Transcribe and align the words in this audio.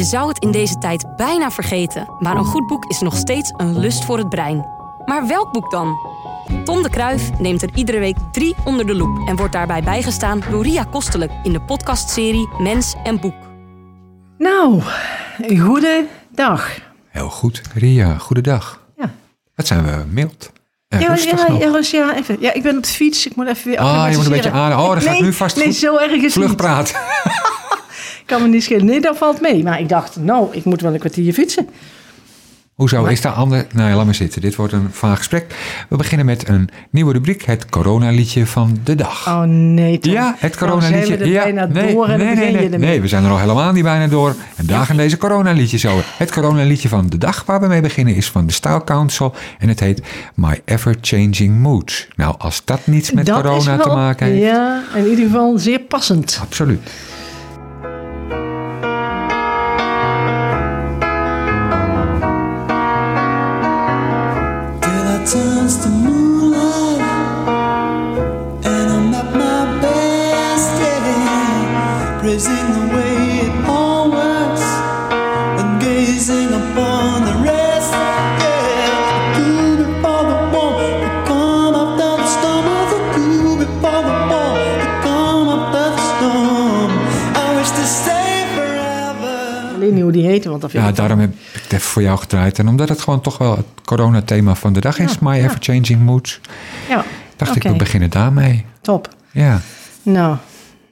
Je 0.00 0.06
zou 0.06 0.28
het 0.28 0.38
in 0.38 0.50
deze 0.50 0.78
tijd 0.78 1.16
bijna 1.16 1.50
vergeten, 1.50 2.08
maar 2.18 2.36
een 2.36 2.44
goed 2.44 2.66
boek 2.66 2.84
is 2.84 3.00
nog 3.00 3.16
steeds 3.16 3.52
een 3.56 3.78
lust 3.78 4.04
voor 4.04 4.18
het 4.18 4.28
brein. 4.28 4.66
Maar 5.04 5.26
welk 5.26 5.52
boek 5.52 5.70
dan? 5.70 5.96
Tom 6.64 6.82
de 6.82 6.90
Kruif 6.90 7.38
neemt 7.38 7.62
er 7.62 7.70
iedere 7.74 7.98
week 7.98 8.16
drie 8.32 8.54
onder 8.64 8.86
de 8.86 8.94
loep 8.94 9.28
en 9.28 9.36
wordt 9.36 9.52
daarbij 9.52 9.82
bijgestaan 9.82 10.42
door 10.50 10.62
Ria 10.62 10.84
Kostelijk 10.84 11.32
in 11.42 11.52
de 11.52 11.60
podcastserie 11.60 12.48
Mens 12.58 12.94
en 13.04 13.20
Boek. 13.20 13.34
Nou, 14.38 14.82
een 15.42 15.58
goede 15.58 16.06
dag. 16.30 16.78
Heel 17.08 17.30
goed. 17.30 17.60
Ria, 17.74 18.18
goedendag. 18.18 18.80
Ja. 18.96 19.10
Wat 19.54 19.66
zijn 19.66 19.84
we 19.84 20.04
mild. 20.08 20.52
Ja, 20.88 20.98
rustig 20.98 21.48
ja, 21.92 22.06
ja, 22.06 22.16
even. 22.16 22.36
ja, 22.40 22.52
ik 22.52 22.62
ben 22.62 22.76
op 22.76 22.82
de 22.82 22.88
fiets. 22.88 23.26
Ik 23.26 23.36
moet 23.36 23.46
even 23.46 23.70
weer 23.70 23.78
Ah, 23.78 24.10
je 24.10 24.16
moet 24.16 24.26
een 24.26 24.32
beetje 24.32 24.50
aan. 24.50 24.72
Oh, 24.72 24.94
dat 24.94 25.02
gaat 25.02 25.12
nee, 25.12 25.22
nu 25.22 25.32
vast 25.32 25.56
Nee, 25.56 25.64
goed. 25.64 25.74
zo 25.74 25.96
erg 25.96 26.12
is 26.12 26.32
Vlug 26.32 26.34
het 26.34 26.46
niet. 26.48 26.56
praten. 26.56 26.94
Kan 28.30 28.42
me 28.42 28.48
niet 28.48 28.62
schelen. 28.62 28.84
Nee, 28.84 29.00
dat 29.00 29.16
valt 29.16 29.40
mee. 29.40 29.62
Maar 29.62 29.80
ik 29.80 29.88
dacht, 29.88 30.16
nou, 30.16 30.48
ik 30.50 30.64
moet 30.64 30.80
wel 30.80 30.92
een 30.92 30.98
kwartier 30.98 31.32
fietsen. 31.32 31.68
Hoezo 32.74 33.04
is 33.04 33.20
daar 33.20 33.32
ander? 33.32 33.66
Nou 33.72 33.90
ja, 33.90 33.96
laat 33.96 34.04
maar 34.04 34.14
zitten. 34.14 34.40
Dit 34.40 34.54
wordt 34.54 34.72
een 34.72 34.88
vaag 34.90 35.18
gesprek. 35.18 35.54
We 35.88 35.96
beginnen 35.96 36.26
met 36.26 36.48
een 36.48 36.68
nieuwe 36.90 37.12
rubriek. 37.12 37.42
Het 37.42 37.68
coronaliedje 37.68 38.46
van 38.46 38.78
de 38.84 38.94
dag. 38.94 39.26
Oh 39.26 39.42
nee, 39.42 39.98
Tom. 39.98 40.12
Ja, 40.12 40.34
het 40.38 40.60
Nou 40.60 40.72
coronaliedje. 40.72 41.16
er 41.16 41.26
ja, 41.26 41.42
bijna 41.42 41.66
nee, 41.66 41.94
door 41.94 42.08
en 42.08 42.18
nee, 42.18 42.34
nee, 42.34 42.68
nee, 42.68 43.00
we 43.00 43.08
zijn 43.08 43.24
er 43.24 43.30
al 43.30 43.38
helemaal 43.38 43.72
niet 43.72 43.82
bijna 43.82 44.06
door. 44.06 44.34
En 44.56 44.66
daar 44.66 44.84
gaan 44.84 44.96
deze 44.96 45.16
coronaliedjes 45.16 45.86
over. 45.86 46.04
Het 46.16 46.32
coronaliedje 46.32 46.88
van 46.88 47.06
de 47.08 47.18
dag 47.18 47.44
waar 47.46 47.60
we 47.60 47.66
mee 47.66 47.80
beginnen 47.80 48.14
is 48.14 48.30
van 48.30 48.46
de 48.46 48.52
Style 48.52 48.84
Council. 48.84 49.34
En 49.58 49.68
het 49.68 49.80
heet 49.80 50.02
My 50.34 50.60
Ever 50.64 50.96
Changing 51.00 51.58
Moods. 51.58 52.08
Nou, 52.16 52.34
als 52.38 52.64
dat 52.64 52.80
niets 52.84 53.12
met 53.12 53.26
Dat 53.26 53.42
corona 53.42 53.76
te 53.76 53.88
maken 53.88 54.26
heeft. 54.26 54.42
Ja, 54.42 54.82
in 54.94 55.06
ieder 55.06 55.24
geval 55.24 55.58
zeer 55.58 55.80
passend. 55.80 56.38
Absoluut. 56.42 56.90
Want 90.44 90.60
vind 90.60 90.72
Ja, 90.72 90.88
ik... 90.88 90.96
daarom 90.96 91.18
heb 91.18 91.30
ik 91.30 91.60
het 91.62 91.72
even 91.72 91.80
voor 91.90 92.02
jou 92.02 92.18
gedraaid. 92.18 92.58
En 92.58 92.68
omdat 92.68 92.88
het 92.88 93.00
gewoon 93.00 93.20
toch 93.20 93.38
wel 93.38 93.56
het 93.56 93.66
coronathema 93.84 94.54
van 94.54 94.72
de 94.72 94.80
dag 94.80 94.98
is. 94.98 95.18
My 95.18 95.32
Ever 95.44 95.56
Changing 95.60 96.00
Moods. 96.04 96.40
Ja, 96.88 97.04
Dacht 97.36 97.56
ik, 97.56 97.62
we 97.62 97.76
beginnen 97.76 98.10
daarmee. 98.10 98.64
top. 98.80 99.08
Ja, 99.32 99.60
Nou, 100.02 100.36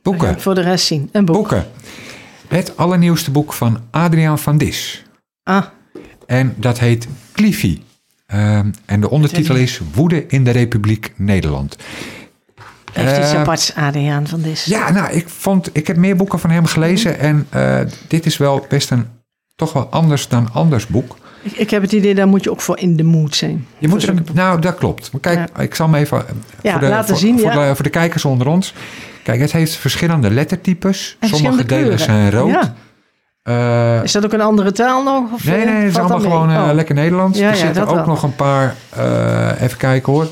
boeken. 0.03 0.41
voor 0.41 0.55
de 0.55 0.61
rest 0.61 0.87
zien. 0.87 1.09
Een 1.13 1.25
boek. 1.25 1.37
Boeken. 1.37 1.67
Het 2.49 2.77
allernieuwste 2.77 3.31
boek 3.31 3.53
van 3.53 3.81
Adriaan 3.91 4.39
van 4.39 4.59
Dis. 4.59 5.05
Ah, 5.43 5.65
En 6.27 6.55
dat 6.57 6.79
heet 6.79 7.09
Cliffy. 7.33 7.81
Ehm, 8.27 8.71
en 8.85 9.01
de 9.01 9.11
ondertitel 9.11 9.57
is 9.57 9.81
Woede 9.93 10.27
in 10.27 10.45
de 10.45 10.51
Republiek 10.51 11.13
Nederland. 11.17 11.77
heeft 12.93 13.19
iets 13.19 13.33
Eh, 13.33 13.39
aparts, 13.41 13.75
Adriaan 13.75 14.27
van 14.27 14.41
Dis. 14.43 14.65
Ja, 14.65 14.91
nou, 14.91 15.13
ik, 15.13 15.29
vond, 15.29 15.71
ik 15.73 15.87
heb 15.87 15.97
meer 15.97 16.17
boeken 16.17 16.39
van 16.39 16.51
hem 16.51 16.65
gelezen. 16.67 17.19
En 17.19 17.47
eh, 17.51 17.81
dit 18.09 18.27
is 18.27 18.37
wel 18.37 18.67
best 18.69 18.91
een 18.91 19.07
toch 19.59 19.73
wel 19.73 19.87
anders 19.91 20.29
dan 20.29 20.49
anders 20.53 20.87
boek. 20.87 21.17
Ik, 21.43 21.53
ik 21.53 21.71
heb 21.71 21.83
het 21.83 21.93
idee, 21.93 22.15
daar 22.15 22.29
moet 22.29 22.45
je 22.45 22.51
ook 22.51 22.61
voor 22.61 22.79
in 22.79 22.97
de 22.97 23.03
mood 23.03 23.35
zijn. 23.37 23.67
Je 23.79 23.89
moet 23.89 24.03
er, 24.03 24.15
nou, 24.33 24.61
dat 24.61 24.75
klopt. 24.75 25.13
Maar 25.13 25.21
kijk, 25.21 25.59
ik 25.59 25.75
zal 25.75 25.89
me 25.89 25.99
even 25.99 26.19
eh, 26.19 26.35
Ja, 26.63 26.71
voor, 26.71 26.81
de, 26.81 26.89
laten 26.89 27.09
voor, 27.09 27.17
zien, 27.17 27.39
voor, 27.41 27.51
ja. 27.53 27.69
de, 27.69 27.75
voor 27.75 27.85
de 27.85 27.91
kijkers 27.91 28.25
onder 28.25 28.47
ons. 28.47 28.75
Kijk, 29.23 29.41
het 29.41 29.53
heeft 29.53 29.75
verschillende 29.77 30.31
lettertypes. 30.31 31.17
En 31.21 31.29
Sommige 31.29 31.53
verschillende 31.53 31.65
delen 31.65 31.97
kleuren. 31.97 31.99
zijn 31.99 32.31
rood. 32.31 32.71
Eh, 33.43 34.03
Is 34.03 34.13
dat 34.13 34.25
ook 34.25 34.33
een 34.33 34.41
andere 34.41 34.73
taal 34.73 35.03
nog? 35.03 35.33
Of, 35.33 35.45
nee, 35.45 35.57
eh, 35.61 35.65
nee, 35.65 35.75
het 35.75 35.91
is 35.91 35.99
allemaal 35.99 36.21
gewoon 36.21 36.51
Oh. 36.51 36.71
lekker 36.73 36.95
Nederlands. 36.95 37.39
Ja, 37.39 37.49
er 37.51 37.57
zitten 37.57 37.87
ook 37.87 37.95
wel. 37.95 38.07
nog 38.07 38.23
een 38.23 38.35
paar, 38.37 38.75
even 39.61 39.79
kijken 39.79 40.13
hoor. 40.13 40.27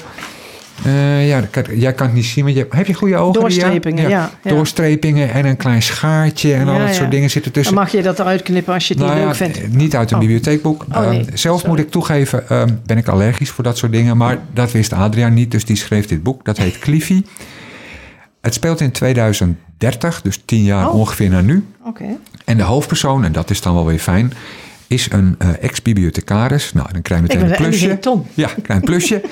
Eh, 0.85 1.29
ja, 1.29 1.41
kijk, 1.51 1.69
jij 1.75 1.93
kan 1.93 2.07
het 2.07 2.15
niet 2.15 2.25
zien, 2.25 2.45
maar 2.45 2.53
je, 2.53 2.67
heb 2.71 2.87
je 2.87 2.95
goede 2.95 3.17
ogen? 3.17 3.41
Doorstrepingen, 3.41 4.09
ja, 4.09 4.31
ja. 4.43 4.51
Doorstrepingen 4.51 5.33
en 5.33 5.45
een 5.47 5.57
klein 5.57 5.83
schaartje 5.83 6.55
en 6.55 6.67
al 6.69 6.73
Ja, 6.75 6.79
dat 6.79 6.89
ja. 6.89 6.95
soort 6.95 7.11
dingen 7.11 7.31
zitten 7.31 7.53
Dan 7.53 7.63
tussen. 7.63 7.81
mag 7.81 7.93
je 7.93 8.03
dat 8.03 8.19
eruit 8.19 8.43
knippen 8.43 8.75
als 8.75 8.89
je 8.89 8.95
het 8.95 9.03
Nou 9.03 9.15
niet 9.15 9.23
ja, 9.23 9.27
leuk 9.29 9.37
vindt. 9.55 9.77
niet 9.77 9.97
uit 9.97 10.09
een 10.11 10.15
Oh. 10.17 10.21
bibliotheekboek. 10.23 10.85
Oh, 10.93 10.97
Ehm, 11.03 11.09
nee. 11.11 11.25
zelf 11.35 11.61
Sorry. 11.61 11.75
moet 11.77 11.85
ik 11.85 11.91
toegeven, 11.91 12.49
ehm, 12.49 12.69
ben 12.87 12.97
ik 12.99 13.09
allergisch 13.09 13.51
voor 13.51 13.65
dat 13.65 13.79
soort 13.79 13.93
dingen. 13.93 14.17
Maar 14.17 14.39
dat 14.55 14.73
wist 14.73 14.93
Adriaan 14.93 15.35
niet, 15.35 15.51
dus 15.51 15.65
die 15.65 15.77
schreef 15.77 16.07
dit 16.07 16.23
boek. 16.23 16.45
Dat 16.45 16.57
heet 16.57 16.79
Cliffy. 16.79 17.23
Het 18.41 18.55
speelt 18.55 18.81
in 18.81 18.91
2030, 18.91 20.23
dus 20.23 20.43
tien 20.45 20.63
jaar 20.63 20.89
Oh. 20.89 20.95
ongeveer 20.95 21.29
naar 21.31 21.43
nu. 21.45 21.65
Oké. 21.85 22.05
En 22.45 22.57
de 22.57 22.63
hoofdpersoon, 22.63 23.25
en 23.25 23.33
dat 23.33 23.51
is 23.51 23.61
dan 23.61 23.75
wel 23.75 23.87
weer 23.87 23.99
fijn, 23.99 24.33
is 24.87 25.09
een 25.11 25.35
eh, 25.39 25.49
ex-bibliothecaris. 25.61 26.73
Nou, 26.73 26.89
dan 26.93 27.03
krijg 27.03 27.21
je 27.21 27.27
Ik 27.27 27.33
meteen 27.35 27.49
ben 27.51 27.61
een 27.65 27.71
plusje. 27.71 27.99
Ja, 28.35 28.49
een 28.57 28.63
klein 28.63 28.81
plusje. 28.81 29.23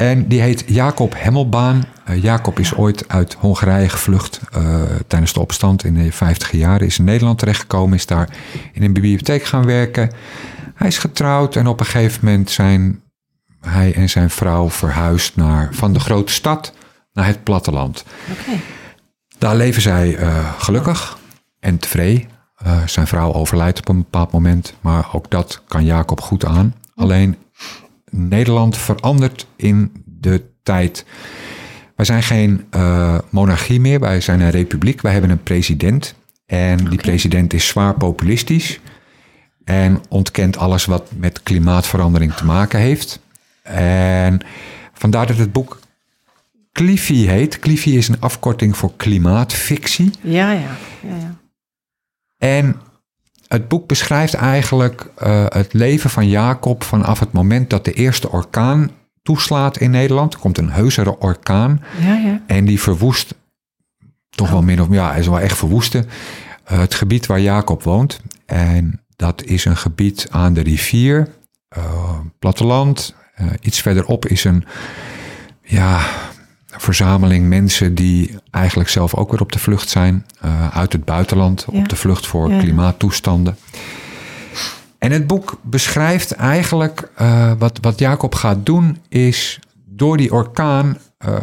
en 0.00 0.28
die 0.28 0.40
heet 0.40 0.64
Jacob 0.66 1.14
Hemmelbaan. 1.16 1.84
Eh, 2.04 2.22
Jacob 2.22 2.58
is 2.58 2.74
ooit 2.74 3.08
uit 3.08 3.34
Hongarije 3.34 3.88
gevlucht 3.88 4.40
eh, 4.52 4.82
tijdens 5.06 5.32
de 5.32 5.40
opstand 5.40 5.84
in 5.84 5.94
de 5.94 6.12
50 6.12 6.52
jaren. 6.52 6.86
Is 6.86 6.98
in 6.98 7.04
Nederland 7.04 7.38
terechtgekomen, 7.38 7.96
is 7.96 8.06
daar 8.06 8.28
in 8.72 8.82
een 8.82 8.92
bibliotheek 8.92 9.44
gaan 9.44 9.66
werken. 9.66 10.10
Hij 10.74 10.88
is 10.88 10.98
getrouwd 10.98 11.56
en 11.56 11.66
op 11.66 11.80
een 11.80 11.86
gegeven 11.86 12.24
moment 12.24 12.50
zijn 12.50 13.02
hij 13.60 13.94
en 13.94 14.08
zijn 14.08 14.30
vrouw 14.30 14.70
verhuisd 14.70 15.36
naar, 15.36 15.68
van 15.72 15.92
de 15.92 16.00
grote 16.00 16.32
stad 16.32 16.72
naar 17.12 17.26
het 17.26 17.44
platteland. 17.44 18.04
Daar 19.38 19.56
leven 19.56 19.82
zij 19.82 20.16
eh, 20.16 20.52
gelukkig 20.58 21.18
en 21.58 21.78
tevreden. 21.78 22.28
Zijn 22.86 23.06
vrouw 23.06 23.32
overlijdt 23.32 23.78
op 23.78 23.88
een 23.88 23.98
bepaald 23.98 24.32
moment, 24.32 24.74
maar 24.80 25.08
ook 25.12 25.30
dat 25.30 25.62
kan 25.68 25.84
Jacob 25.84 26.20
goed 26.20 26.44
aan. 26.44 26.74
Alleen 26.94 27.36
Nederland 28.10 28.76
verandert 28.76 29.46
in 29.56 29.92
de 30.04 30.42
tijd. 30.62 31.04
Wij 31.96 32.04
zijn 32.04 32.22
geen 32.22 32.66
eh, 32.70 33.18
monarchie 33.30 33.80
meer, 33.80 34.00
wij 34.00 34.20
zijn 34.20 34.40
een 34.40 34.50
republiek. 34.50 35.00
Wij 35.00 35.12
hebben 35.12 35.30
een 35.30 35.42
president 35.42 36.14
en 36.46 36.84
die 36.88 36.98
president 36.98 37.52
is 37.52 37.66
zwaar 37.66 37.94
populistisch 37.94 38.80
en 39.64 40.00
ontkent 40.08 40.56
alles 40.56 40.84
wat 40.84 41.10
met 41.16 41.42
klimaatverandering 41.42 42.32
te 42.32 42.44
maken 42.44 42.80
heeft. 42.80 43.20
En 43.62 44.40
vandaar 44.92 45.26
dat 45.26 45.36
het 45.36 45.52
boek 45.52 45.78
Cliffy 46.72 47.26
heet. 47.26 47.58
Cliffy 47.58 47.90
is 47.90 48.08
een 48.08 48.20
afkorting 48.20 48.76
voor 48.76 48.92
klimaatfictie. 48.96 50.10
Ja, 50.20 50.52
ja. 50.52 50.76
ja, 51.02 51.16
ja. 51.16 51.34
En 52.38 52.76
het 53.52 53.68
boek 53.68 53.86
beschrijft 53.86 54.34
eigenlijk 54.34 55.10
eh, 55.16 55.44
het 55.48 55.72
leven 55.72 56.10
van 56.10 56.28
Jacob 56.28 56.82
vanaf 56.82 57.18
het 57.18 57.32
moment 57.32 57.70
dat 57.70 57.84
de 57.84 57.92
eerste 57.92 58.30
orkaan 58.30 58.90
toeslaat 59.22 59.78
in 59.78 59.90
Nederland. 59.90 60.34
Er 60.34 60.40
komt 60.40 60.58
een 60.58 60.70
heusere 60.70 61.18
orkaan 61.18 61.82
ja, 62.00 62.14
ja. 62.14 62.42
en 62.46 62.64
die 62.64 62.80
verwoest, 62.80 63.34
toch 64.30 64.50
wel 64.50 64.62
min 64.62 64.80
of 64.80 64.88
meer, 64.88 64.98
ja, 64.98 65.10
hij 65.10 65.20
is 65.20 65.26
wel 65.26 65.40
echt 65.40 65.56
verwoesten, 65.56 66.08
eh, 66.64 66.78
het 66.78 66.94
gebied 66.94 67.26
waar 67.26 67.40
Jacob 67.40 67.82
woont. 67.82 68.20
En 68.46 69.00
dat 69.16 69.44
is 69.44 69.64
een 69.64 69.76
gebied 69.76 70.26
aan 70.30 70.52
de 70.52 70.60
rivier, 70.60 71.28
eh, 71.68 72.18
platteland. 72.38 73.14
Iets 73.60 73.80
verderop 73.80 74.26
is 74.26 74.44
een, 74.44 74.64
ja, 75.62 76.00
verzameling 76.80 77.48
mensen 77.48 77.94
die 77.94 78.36
eigenlijk 78.50 78.88
zelf 78.88 79.14
ook 79.14 79.30
weer 79.30 79.40
op 79.40 79.52
de 79.52 79.58
vlucht 79.58 79.88
zijn. 79.88 80.24
eh, 80.40 80.76
uit 80.76 80.92
het 80.92 81.04
buitenland, 81.04 81.66
Ja. 81.72 81.78
op 81.78 81.88
de 81.88 81.96
vlucht 81.96 82.26
voor 82.26 82.50
Ja. 82.50 82.58
klimaattoestanden. 82.58 83.56
En 84.98 85.12
het 85.12 85.26
boek 85.26 85.58
beschrijft 85.62 86.32
eigenlijk 86.32 87.10
eh, 87.16 87.52
wat, 87.58 87.78
wat 87.80 87.98
Jacob 87.98 88.34
gaat 88.34 88.66
doen 88.66 88.96
is 89.08 89.58
door 89.86 90.16
die 90.16 90.32
orkaan 90.32 90.98
eh, 91.18 91.34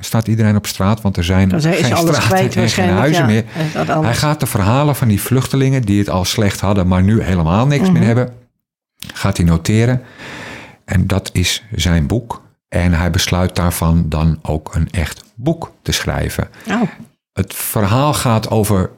staat 0.00 0.28
iedereen 0.28 0.56
op 0.56 0.66
straat, 0.66 1.00
want 1.00 1.16
er 1.16 1.24
zijn 1.24 1.50
geen 1.60 1.96
straten 1.96 2.62
en 2.62 2.68
geen 2.68 2.88
huizen 2.90 3.22
ja. 3.22 3.26
meer. 3.30 3.44
Hij 4.02 4.14
gaat 4.14 4.40
de 4.40 4.46
verhalen 4.46 4.96
van 4.96 5.08
die 5.08 5.20
vluchtelingen 5.20 5.82
die 5.82 5.98
het 5.98 6.10
al 6.10 6.24
slecht 6.24 6.60
hadden, 6.60 6.88
maar 6.88 7.02
nu 7.02 7.22
helemaal 7.22 7.66
niks 7.66 7.82
Mhm. 7.84 7.92
meer 7.92 8.02
hebben, 8.06 8.32
gaat 9.14 9.36
hij 9.36 9.46
noteren. 9.46 10.02
En 10.84 11.06
dat 11.06 11.30
is 11.32 11.62
zijn 11.74 12.06
boek. 12.06 12.42
En 12.70 12.92
hij 12.92 13.10
besluit 13.10 13.56
daarvan 13.56 14.04
dan 14.08 14.38
ook 14.42 14.74
een 14.74 14.88
echt 14.90 15.24
boek 15.34 15.72
te 15.82 15.92
schrijven. 15.92 16.48
Oh, 16.70 16.82
Het 17.32 17.54
verhaal 17.54 18.14
gaat 18.14 18.50
over 18.50 18.90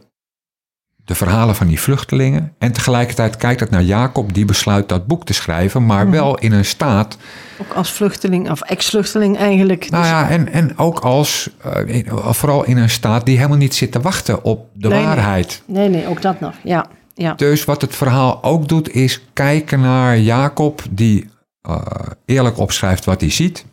de 1.05 1.15
verhalen 1.15 1.55
van 1.55 1.67
die 1.67 1.81
vluchtelingen. 1.81 2.55
En 2.59 2.73
tegelijkertijd 2.73 3.37
kijkt 3.37 3.61
het 3.61 3.71
naar 3.71 3.83
Jacob, 3.83 4.35
die 4.35 4.45
besluit 4.45 4.89
dat 4.89 5.07
boek 5.07 5.25
te 5.25 5.33
schrijven, 5.33 5.87
maar 5.87 6.03
Mhm. 6.05 6.13
wel 6.13 6.39
in 6.39 6.53
een 6.53 6.65
staat. 6.65 7.17
ook 7.61 7.73
als 7.73 7.91
vluchteling 7.93 8.51
of 8.51 8.61
ex-vluchteling 8.61 9.37
eigenlijk. 9.39 9.91
Nou 9.91 10.05
ja, 10.05 10.29
en, 10.31 10.53
en 10.53 10.79
ook 10.79 10.99
als, 10.99 11.51
eh, 11.63 11.95
in- 11.97 12.07
vooral 12.11 12.65
in 12.65 12.77
een 12.77 12.91
staat 12.91 13.27
die 13.27 13.37
helemaal 13.37 13.57
niet 13.59 13.75
zit 13.75 13.93
te 13.93 14.01
wachten 14.01 14.45
op 14.45 14.67
de 14.73 14.89
Nee, 14.89 14.99
nee. 14.99 15.07
waarheid. 15.07 15.63
Nee, 15.67 15.89
nee, 15.89 16.07
ook 16.09 16.23
dat 16.23 16.41
nog. 16.41 16.55
Ja. 16.63 16.87
Ja. 17.15 17.35
Dus 17.35 17.65
wat 17.65 17.81
het 17.81 17.97
verhaal 17.97 18.43
ook 18.43 18.69
doet, 18.69 18.91
is 18.95 19.21
kijken 19.33 19.81
naar 19.81 20.19
Jacob, 20.19 20.83
die 20.91 21.31
eh, 21.63 21.77
eerlijk 22.25 22.59
opschrijft 22.59 23.05
wat 23.05 23.21
hij 23.21 23.31
ziet. 23.31 23.65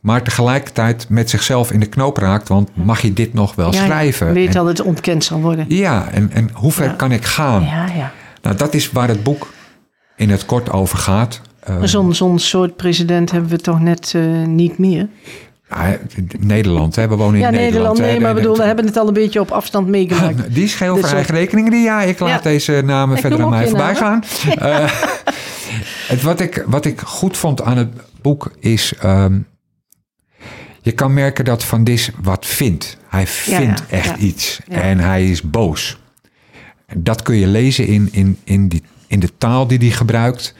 Maar 0.00 0.22
tegelijkertijd 0.22 1.06
met 1.08 1.30
zichzelf 1.30 1.72
in 1.72 1.80
de 1.80 1.86
knoop 1.86 2.16
raakt. 2.16 2.48
Want 2.48 2.70
mag 2.74 3.00
je 3.00 3.12
dit 3.12 3.34
nog 3.34 3.54
wel 3.54 3.72
Ja, 3.72 3.84
schrijven? 3.84 4.32
Weet 4.32 4.46
En- 4.46 4.52
dat 4.52 4.66
het 4.66 4.80
ontkend 4.82 5.24
zal 5.24 5.40
worden. 5.40 5.64
ja, 5.68 6.08
en, 6.10 6.30
en 6.32 6.50
hoe 6.52 6.72
ver 6.72 6.84
Ja. 6.84 6.92
kan 6.92 7.12
ik 7.12 7.24
gaan? 7.24 7.62
Ja, 7.64 7.86
ja. 7.96 8.12
Nou, 8.42 8.56
dat 8.56 8.74
is 8.74 8.90
waar 8.92 9.08
het 9.08 9.22
boek 9.22 9.52
in 10.16 10.30
het 10.30 10.46
kort 10.46 10.70
over 10.70 10.98
gaat. 10.98 11.40
Eh, 11.60 11.76
Zo'n 11.82 12.14
zo'n 12.14 12.38
soort 12.38 12.76
president 12.76 13.30
hebben 13.30 13.50
we 13.50 13.58
toch 13.58 13.80
net 13.80 14.12
eh, 14.16 14.22
niet 14.46 14.78
meer. 14.78 15.08
ja, 15.68 15.96
Nederland, 16.38 16.96
hè? 16.96 17.08
we 17.08 17.14
wonen 17.16 17.34
in 17.34 17.40
ja, 17.40 17.50
Nederland. 17.50 17.72
Nederland, 17.72 17.98
hè. 17.98 18.04
nee, 18.06 18.20
maar 18.20 18.34
bedoel, 18.34 18.56
we 18.56 18.62
hebben 18.62 18.86
het 18.86 18.96
al 18.96 19.08
een 19.08 19.14
beetje 19.14 19.40
op 19.40 19.50
afstand 19.50 19.88
meegemaakt. 19.88 20.54
Die 20.54 20.68
scheel 20.68 20.96
voor 20.96 21.08
eigen 21.08 21.34
rekening. 21.34 21.70
die- 21.70 21.82
Ja, 21.82 22.02
ik 22.02 22.18
laat 22.18 22.28
Ja. 22.30 22.50
deze 22.50 22.82
namen 22.84 23.14
Ik 23.14 23.20
verder 23.20 23.42
aan 23.42 23.48
mij 23.50 23.68
voorbij 23.68 23.94
gaan. 23.94 24.22
Eh, 24.58 24.90
het, 26.12 26.22
wat, 26.22 26.40
ik, 26.40 26.64
wat 26.66 26.84
ik 26.84 27.00
goed 27.00 27.36
vond 27.36 27.62
aan 27.62 27.76
het 27.76 27.92
boek 28.20 28.52
is... 28.60 28.94
ehm, 28.94 29.38
je 30.84 30.92
kan 30.92 31.14
merken 31.14 31.44
dat 31.44 31.64
Van 31.64 31.84
Dis 31.84 32.10
wat 32.22 32.46
vindt. 32.46 32.96
Hij 33.08 33.26
vindt 33.26 33.82
ja, 33.88 33.96
echt 33.96 34.08
ja. 34.08 34.16
iets. 34.16 34.60
En 34.68 34.98
hij 34.98 35.30
is 35.30 35.42
boos. 35.42 35.98
Dat 36.96 37.22
kun 37.22 37.36
je 37.36 37.46
lezen 37.46 37.86
in, 37.86 38.08
in, 38.12 38.38
in, 38.44 38.68
die, 38.68 38.82
in 39.06 39.20
de 39.20 39.30
taal 39.38 39.66
die 39.66 39.78
hij 39.78 39.90
gebruikt. 39.90 40.54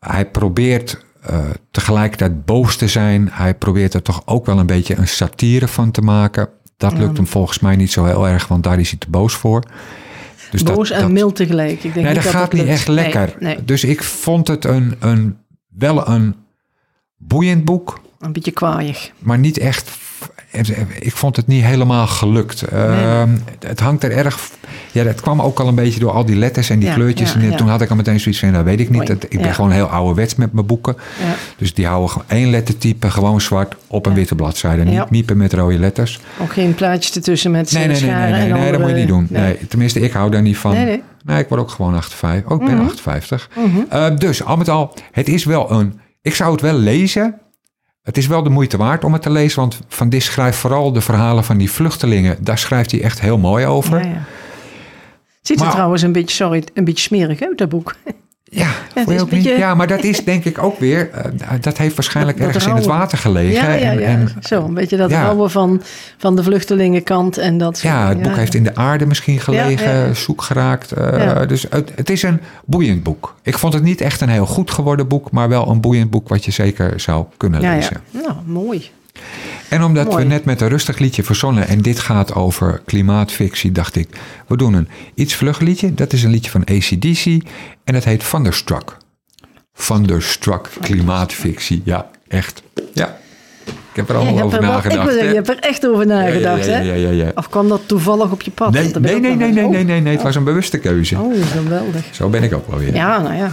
Hij 0.00 0.26
probeert 0.26 1.04
eh, 1.20 1.38
tegelijkertijd 1.70 2.44
boos 2.44 2.76
te 2.76 2.88
zijn. 2.88 3.28
Hij 3.32 3.54
probeert 3.54 3.94
er 3.94 4.02
toch 4.02 4.22
ook 4.24 4.46
wel 4.46 4.58
een 4.58 4.66
beetje 4.66 4.96
een 4.96 5.08
satire 5.08 5.68
van 5.68 5.90
te 5.90 6.00
maken. 6.00 6.48
Dat 6.76 6.98
lukt 6.98 7.16
hem 7.16 7.26
volgens 7.26 7.58
mij 7.58 7.76
niet 7.76 7.92
zo 7.92 8.04
heel 8.04 8.28
erg, 8.28 8.48
want 8.48 8.62
daar 8.62 8.78
is 8.78 8.90
hij 8.90 8.98
te 8.98 9.10
boos 9.10 9.34
voor. 9.34 9.62
Dus 10.50 10.62
dat- 10.62 10.74
Boos 10.74 10.90
en 10.90 11.00
dat- 11.00 11.10
mild 11.10 11.36
tegelijk. 11.36 11.70
Ik 11.72 11.82
denk 11.82 11.94
Nee, 11.94 12.04
niet 12.04 12.14
dat 12.14 12.22
dat 12.22 12.32
gaat 12.32 12.52
niet 12.52 12.66
echt 12.66 12.88
lekker. 12.88 13.36
Nee, 13.38 13.54
nee, 13.54 13.64
Dus 13.64 13.84
ik 13.84 14.02
vond 14.02 14.48
het 14.48 14.64
een, 14.64 14.94
een, 14.98 15.36
wel 15.68 16.08
een 16.08 16.34
boeiend 17.16 17.64
boek, 17.64 18.00
een 18.18 18.32
beetje 18.32 18.50
kwaaiig. 18.50 19.10
maar 19.18 19.38
niet 19.38 19.58
echt. 19.58 19.90
Ik 21.00 21.16
vond 21.16 21.36
het 21.36 21.46
niet 21.46 21.64
helemaal 21.64 22.06
gelukt. 22.06 22.62
Ehm, 22.62 23.36
Het 23.58 23.80
hangt 23.80 24.04
er 24.04 24.10
erg. 24.12 24.50
Ja, 24.92 25.04
dat 25.04 25.20
kwam 25.20 25.42
ook 25.42 25.60
al 25.60 25.68
een 25.68 25.74
beetje 25.74 26.00
door 26.00 26.10
al 26.10 26.24
die 26.24 26.36
letters 26.36 26.70
en 26.70 26.78
die 26.78 26.88
Ja, 26.88 26.94
kleurtjes. 26.94 27.32
ja, 27.32 27.40
en 27.40 27.56
toen 27.56 27.68
had 27.68 27.80
ik 27.80 27.90
al 27.90 27.96
meteen 27.96 28.20
zoiets 28.20 28.40
van: 28.40 28.52
dat 28.52 28.64
weet 28.64 28.80
ik 28.80 28.90
niet. 28.90 29.06
Dat, 29.06 29.24
ik 29.28 29.42
ben 29.42 29.54
gewoon 29.54 29.70
heel 29.70 29.86
ouderwets 29.86 30.34
met 30.34 30.52
mijn 30.52 30.66
boeken. 30.66 30.96
Ja. 31.20 31.34
Dus 31.56 31.74
die 31.74 31.86
houden 31.86 32.10
gewoon 32.10 32.26
één 32.28 32.50
lettertype, 32.50 33.10
gewoon 33.10 33.40
zwart 33.40 33.74
op 33.86 34.06
een 34.06 34.14
witte 34.14 34.34
bladzijde. 34.34 34.84
Niet 34.84 35.10
miepen 35.10 35.36
met 35.36 35.52
rode 35.52 35.78
letters. 35.78 36.20
Ook 36.42 36.52
geen 36.52 36.74
plaatjes 36.74 37.14
ertussen 37.16 37.50
met 37.50 37.72
Nee, 37.72 37.86
nee, 37.86 38.00
nee, 38.00 38.10
nee, 38.10 38.30
nee, 38.30 38.52
nee, 38.52 38.70
dat 38.70 38.80
moet 38.80 38.88
je 38.90 38.94
niet 38.96 39.08
doen. 39.08 39.26
Nee. 39.30 39.58
tenminste, 39.68 40.00
ik 40.00 40.12
hou 40.12 40.30
daar 40.30 40.42
niet 40.42 40.56
van. 40.58 40.72
Nee, 40.72 40.84
nee. 40.84 41.02
Nee, 41.24 41.38
ik 41.38 41.48
word 41.48 41.60
ook 41.60 41.70
gewoon 41.70 41.94
58. 41.94 42.50
Oh, 42.50 42.60
ik 42.60 42.66
ben 42.66 42.76
Mhm. 42.76 42.84
58. 42.86 43.48
Eh, 43.88 44.06
dus 44.18 44.44
al 44.44 44.56
met 44.56 44.68
al, 44.68 44.94
het 45.12 45.28
is 45.28 45.44
wel 45.44 45.70
een. 45.72 46.00
Ik 46.22 46.34
zou 46.34 46.52
het 46.52 46.60
wel 46.60 46.74
lezen. 46.74 47.34
Het 48.02 48.16
is 48.16 48.26
wel 48.26 48.42
de 48.42 48.50
moeite 48.50 48.76
waard 48.76 49.04
om 49.04 49.12
het 49.12 49.22
te 49.22 49.30
lezen, 49.30 49.60
want 49.60 49.80
Van 49.88 50.08
Dis 50.08 50.24
schrijft 50.24 50.58
vooral 50.58 50.92
de 50.92 51.00
verhalen 51.00 51.44
van 51.44 51.56
die 51.58 51.70
vluchtelingen. 51.70 52.36
Daar 52.40 52.58
schrijft 52.58 52.90
hij 52.90 53.02
echt 53.02 53.20
heel 53.20 53.38
mooi 53.38 53.66
over. 53.66 53.98
Ja, 53.98 54.06
ja. 54.06 54.22
Ziet 55.48 55.58
er 55.58 55.64
Maar- 55.64 55.72
trouwens 55.74 56.02
een 56.02 56.12
beetje, 56.12 56.34
sorry, 56.36 56.64
een 56.74 56.84
beetje 56.84 57.02
smerig 57.02 57.40
uit, 57.42 57.58
dat 57.58 57.68
boek. 57.68 57.94
Ja, 58.44 58.68
ook 58.94 59.06
niet? 59.06 59.28
beetje- 59.28 59.58
ja, 59.58 59.74
maar 59.74 59.86
dat 59.86 60.04
is 60.04 60.24
denk 60.24 60.44
ik 60.44 60.62
ook 60.62 60.78
weer. 60.78 61.10
eh, 61.10 61.24
dat 61.60 61.78
heeft 61.78 61.94
waarschijnlijk 61.94 62.36
Dat- 62.38 62.46
dat 62.46 62.54
ergens 62.56 62.72
in 62.72 62.78
het 62.80 62.90
water 62.98 63.18
gelegen. 63.18 63.52
Ja, 63.68 63.72
ja, 63.72 63.90
En- 63.90 63.98
ja. 64.00 64.06
en, 64.06 64.28
Zo, 64.40 64.64
een 64.64 64.74
beetje 64.74 64.96
dat 64.96 65.10
ja. 65.10 65.22
rauwe 65.22 65.48
van, 65.48 65.82
van 66.18 66.36
de 66.36 66.42
vluchtelingenkant 66.42 67.38
en 67.38 67.58
dat 67.58 67.78
soort- 67.78 67.92
Ja, 67.92 68.08
het 68.08 68.22
boek 68.22 68.36
heeft 68.36 68.54
in 68.54 68.62
de 68.64 68.74
aarde 68.74 69.06
misschien 69.06 69.40
gelegen, 69.40 69.92
Ja, 69.92 70.04
ja. 70.06 70.14
zoek 70.14 70.42
geraakt. 70.42 70.92
eh, 70.92 71.24
Ja. 71.24 71.46
Dus 71.46 71.66
het, 71.70 71.92
het 71.94 72.10
is 72.10 72.22
een 72.22 72.40
boeiend 72.64 73.02
boek. 73.02 73.34
Ik 73.42 73.58
vond 73.58 73.72
het 73.74 73.82
niet 73.82 74.00
echt 74.00 74.20
een 74.20 74.28
heel 74.28 74.46
goed 74.46 74.70
geworden 74.70 75.08
boek, 75.08 75.30
maar 75.30 75.48
wel 75.48 75.68
een 75.68 75.80
boeiend 75.80 76.10
boek 76.10 76.28
wat 76.28 76.44
je 76.44 76.50
zeker 76.50 77.00
zou 77.00 77.24
kunnen 77.36 77.60
Ja, 77.60 77.74
lezen. 77.74 77.96
ja. 78.10 78.20
Nou, 78.20 78.34
mooi. 78.46 78.90
En 79.68 79.82
omdat 79.82 80.06
Mooi. 80.10 80.16
we 80.24 80.28
net 80.30 80.44
met 80.44 80.60
een 80.60 80.68
rustig 80.68 80.98
liedje 80.98 81.22
verzonnen 81.22 81.68
en 81.68 81.82
dit 81.82 81.98
gaat 81.98 82.34
over 82.34 82.82
klimaatfictie, 82.86 83.72
dacht 83.72 83.96
ik, 83.96 84.08
we 84.46 84.56
doen 84.56 84.74
een 84.74 84.88
iets 85.14 85.34
vlug 85.34 85.60
liedje. 85.60 85.94
Dat 85.94 86.12
is 86.12 86.22
een 86.22 86.30
liedje 86.30 86.50
van 86.50 86.64
ACDC 86.64 87.24
en 87.84 87.94
het 87.94 88.04
heet 88.04 88.30
Thunderstruck. 88.30 88.96
Thunderstruck, 89.86 90.68
klimaatfictie. 90.80 91.82
Ja, 91.84 92.10
echt. 92.28 92.62
Ja, 92.92 93.18
ik 93.64 93.72
heb 93.96 94.08
er 94.08 94.16
allemaal 94.16 94.42
over 94.42 94.58
er 94.58 94.66
wel- 94.66 94.76
ik 94.78 94.84
nagedacht. 94.84 95.20
hè? 95.20 95.28
je 95.28 95.34
hebt 95.34 95.48
er 95.48 95.58
echt 95.58 95.86
over 95.86 96.06
nagedacht, 96.06 96.64
ja, 96.64 96.70
ja, 96.72 96.78
hè? 96.78 96.82
ja, 96.82 96.94
ja, 96.94 97.10
ja. 97.10 97.30
Of 97.34 97.48
kwam 97.48 97.68
dat 97.68 97.80
toevallig 97.86 98.30
op 98.30 98.42
je 98.42 98.50
pad? 98.50 98.72
Nee, 98.72 98.82
nee, 98.82 99.14
ik 99.14 99.20
nee, 99.20 99.34
nee, 99.36 99.52
nee, 99.52 99.64
Oh. 99.64 99.70
nee, 99.70 100.00
nee, 100.00 100.12
het 100.14 100.22
was 100.22 100.34
een 100.34 100.44
bewuste 100.44 100.78
keuze. 100.78 101.18
Oh, 101.18 101.46
geweldig. 101.46 102.04
Zo 102.10 102.28
ben 102.28 102.42
ik 102.42 102.54
ook 102.54 102.70
wel 102.70 102.78
weer. 102.78 102.94
Ja, 102.94 103.18
nou 103.22 103.34
ja. 103.34 103.52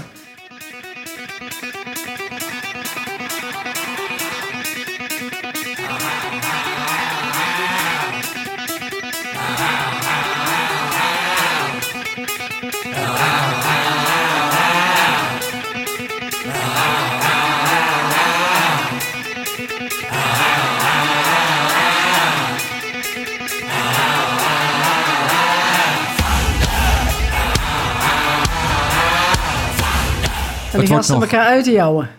Die 30.85 30.93
wordt 30.95 31.07
gasten 31.07 31.19
nog- 31.19 31.23
elkaar 31.31 31.47
uit 31.47 31.63
te 31.63 31.71
jouwen. 31.71 32.09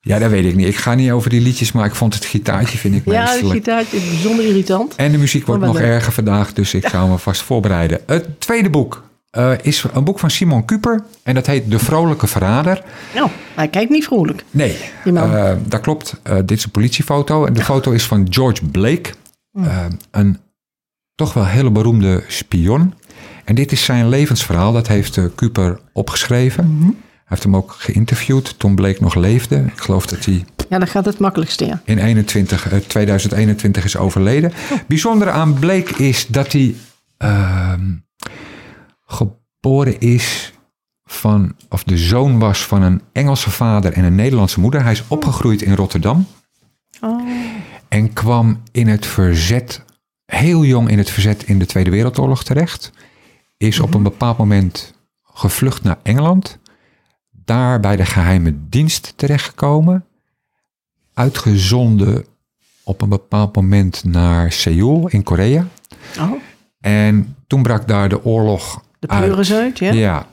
Ja, 0.00 0.18
dat 0.18 0.30
weet 0.30 0.44
ik 0.44 0.54
niet. 0.54 0.66
Ik 0.66 0.76
ga 0.76 0.94
niet 0.94 1.10
over 1.10 1.30
die 1.30 1.40
liedjes, 1.40 1.72
maar 1.72 1.84
ik 1.86 1.94
vond 1.94 2.14
het 2.14 2.24
gitaartje 2.24 2.78
vind 2.78 2.94
ik 2.94 3.02
Ja, 3.04 3.26
het 3.30 3.50
gitaartje 3.50 3.96
is 3.96 4.08
bijzonder 4.08 4.44
irritant. 4.46 4.94
En 4.96 5.12
de 5.12 5.18
muziek 5.18 5.46
wordt 5.46 5.62
nog 5.64 5.74
leuk. 5.74 5.84
erger 5.84 6.12
vandaag, 6.12 6.52
dus 6.52 6.74
ik 6.74 6.86
ga 6.86 7.06
me 7.06 7.18
vast 7.18 7.42
voorbereiden. 7.42 8.00
Het 8.06 8.40
tweede 8.40 8.70
boek 8.70 9.02
eh, 9.30 9.52
is 9.62 9.84
een 9.92 10.04
boek 10.04 10.18
van 10.18 10.30
Simon 10.30 10.64
Kuper 10.64 11.04
en 11.22 11.34
dat 11.34 11.46
heet 11.46 11.70
De 11.70 11.78
Vrolijke 11.78 12.26
Verrader. 12.26 12.82
Nou, 13.14 13.28
hij 13.54 13.68
kijkt 13.68 13.90
niet 13.90 14.04
vrolijk. 14.04 14.44
Nee, 14.50 14.76
eh, 15.04 15.52
dat 15.66 15.80
klopt. 15.80 16.20
Eh, 16.22 16.36
dit 16.36 16.50
is 16.50 16.64
een 16.64 16.70
politiefoto 16.70 17.44
en 17.46 17.52
de 17.52 17.64
foto 17.64 17.90
is 17.90 18.04
van 18.06 18.26
George 18.30 18.64
Blake, 18.64 19.10
Mm. 19.52 19.64
eh, 19.64 19.84
een 20.10 20.38
toch 21.14 21.32
wel 21.34 21.46
hele 21.46 21.70
beroemde 21.70 22.24
spion. 22.28 22.94
En 23.44 23.54
dit 23.54 23.72
is 23.72 23.84
zijn 23.84 24.08
levensverhaal, 24.08 24.72
dat 24.72 24.86
heeft 24.88 25.18
Kuper 25.34 25.78
opgeschreven. 25.92 26.76
Mhm. 26.78 26.90
Heeft 27.32 27.44
hem 27.44 27.56
ook 27.56 27.74
geïnterviewd 27.78 28.58
toen 28.58 28.74
Blake 28.74 29.02
nog 29.02 29.14
leefde. 29.14 29.56
Ik 29.56 29.80
geloof 29.80 30.06
dat 30.06 30.24
hij 30.24 30.44
Ja, 30.68 30.78
dan 30.78 30.88
gaat 30.88 31.04
het 31.04 31.18
makkelijkste, 31.18 31.64
ja. 31.66 31.82
in 31.84 31.98
21, 31.98 32.68
eh, 32.70 32.78
2021 32.78 33.84
is 33.84 33.96
overleden. 33.96 34.52
Bijzonder 34.88 35.30
aan 35.30 35.54
Blake 35.54 36.04
is 36.04 36.26
dat 36.26 36.52
hij 36.52 36.74
ehm, 37.16 37.90
geboren 39.06 40.00
is 40.00 40.52
van, 41.04 41.54
of 41.68 41.84
de 41.84 41.98
zoon 41.98 42.38
was 42.38 42.66
van 42.66 42.82
een 42.82 43.00
Engelse 43.12 43.50
vader 43.50 43.92
en 43.92 44.04
een 44.04 44.14
Nederlandse 44.14 44.60
moeder. 44.60 44.82
Hij 44.82 44.92
is 44.92 45.04
opgegroeid 45.08 45.62
in 45.62 45.74
Rotterdam 45.74 46.26
Oh, 47.00 47.28
en 47.88 48.12
kwam 48.12 48.62
in 48.72 48.88
het 48.88 49.06
verzet, 49.06 49.84
heel 50.24 50.64
jong 50.64 50.90
in 50.90 50.98
het 50.98 51.10
verzet 51.10 51.42
in 51.42 51.58
de 51.58 51.66
Tweede 51.66 51.90
Wereldoorlog 51.90 52.44
terecht. 52.44 52.90
Is 53.56 53.80
op 53.80 53.94
een 53.94 54.02
bepaald 54.02 54.38
moment 54.38 54.94
gevlucht 55.22 55.82
naar 55.82 55.98
Engeland. 56.02 56.58
Daar 57.44 57.80
bij 57.80 57.96
de 57.96 58.04
geheime 58.04 58.54
dienst 58.68 59.12
terechtgekomen. 59.16 60.04
Uitgezonden 61.14 62.24
op 62.82 63.00
een 63.00 63.08
bepaald 63.08 63.56
moment 63.56 64.04
naar 64.04 64.52
Seoul 64.52 65.08
in 65.08 65.22
Korea. 65.22 65.66
oh 66.20 66.32
En 66.80 67.36
toen 67.46 67.62
brak 67.62 67.88
daar 67.88 68.08
de 68.08 68.24
oorlog 68.24 68.82
de 68.98 69.06
pleuris 69.06 69.52
uit, 69.52 69.78
ja. 69.78 69.92
ja, 69.92 70.26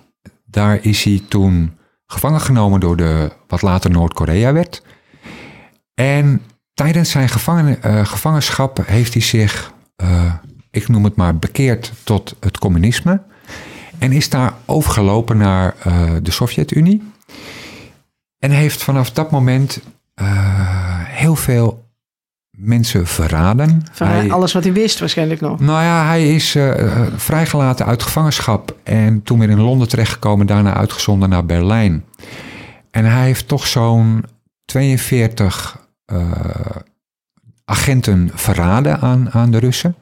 daar 0.46 0.80
is 0.82 1.04
hij 1.04 1.22
toen 1.28 1.78
gevangen 2.06 2.42
genomen 2.42 2.80
door 2.80 2.98
de, 2.98 3.32
wat 3.48 3.62
later 3.62 3.92
Noord-Korea 3.92 4.54
werd. 4.54 4.84
En 5.94 6.42
tijdens 6.74 7.12
zijn 7.12 7.30
gevangen, 7.30 7.84
eh, 7.84 8.06
gevangenschap 8.06 8.86
heeft 8.86 9.13
hij 9.13 9.22
zich, 9.22 9.74
eh, 9.96 10.34
ik 10.72 10.88
noem 10.88 11.04
het 11.04 11.16
maar, 11.16 11.38
bekeerd 11.38 11.92
tot 12.04 12.36
het 12.39 12.58
communisme. 12.58 13.22
En 14.00 14.12
is 14.12 14.29
daar 14.29 14.53
overgelopen 14.65 15.38
naar 15.38 15.75
eh, 15.84 16.12
de 16.22 16.32
Sovjet-Unie. 16.32 17.12
En 18.39 18.51
heeft 18.51 18.84
vanaf 18.84 19.12
dat 19.12 19.32
moment 19.32 19.79
eh, 20.13 20.25
heel 21.06 21.36
veel 21.36 21.88
mensen 22.58 23.08
verraden. 23.08 23.84
Hij- 23.98 24.32
alles 24.32 24.53
wat 24.53 24.63
hij 24.63 24.74
wist 24.74 25.00
waarschijnlijk 25.00 25.41
nog. 25.41 25.60
nou 25.60 25.84
ja, 25.84 26.06
hij 26.06 26.36
is 26.36 26.56
eh, 26.56 27.01
vrijgelaten 27.15 27.86
uit 27.86 28.03
gevangenschap 28.03 28.75
en 28.84 29.24
toen 29.24 29.39
weer 29.39 29.50
in 29.50 29.60
Londen 29.62 29.88
terechtgekomen, 29.89 30.46
daarna 30.48 30.74
uitgezonden 30.74 31.29
naar 31.29 31.46
Berlijn. 31.46 32.03
En 32.91 33.06
hij 33.06 33.25
heeft 33.25 33.48
toch 33.48 33.68
zo'n 33.68 34.24
42 34.65 35.77
eh, 36.06 36.22
agenten 37.65 38.32
verraden 38.34 39.00
aan, 39.01 39.32
aan 39.32 39.51
de 39.51 39.58
Russen. 39.60 39.96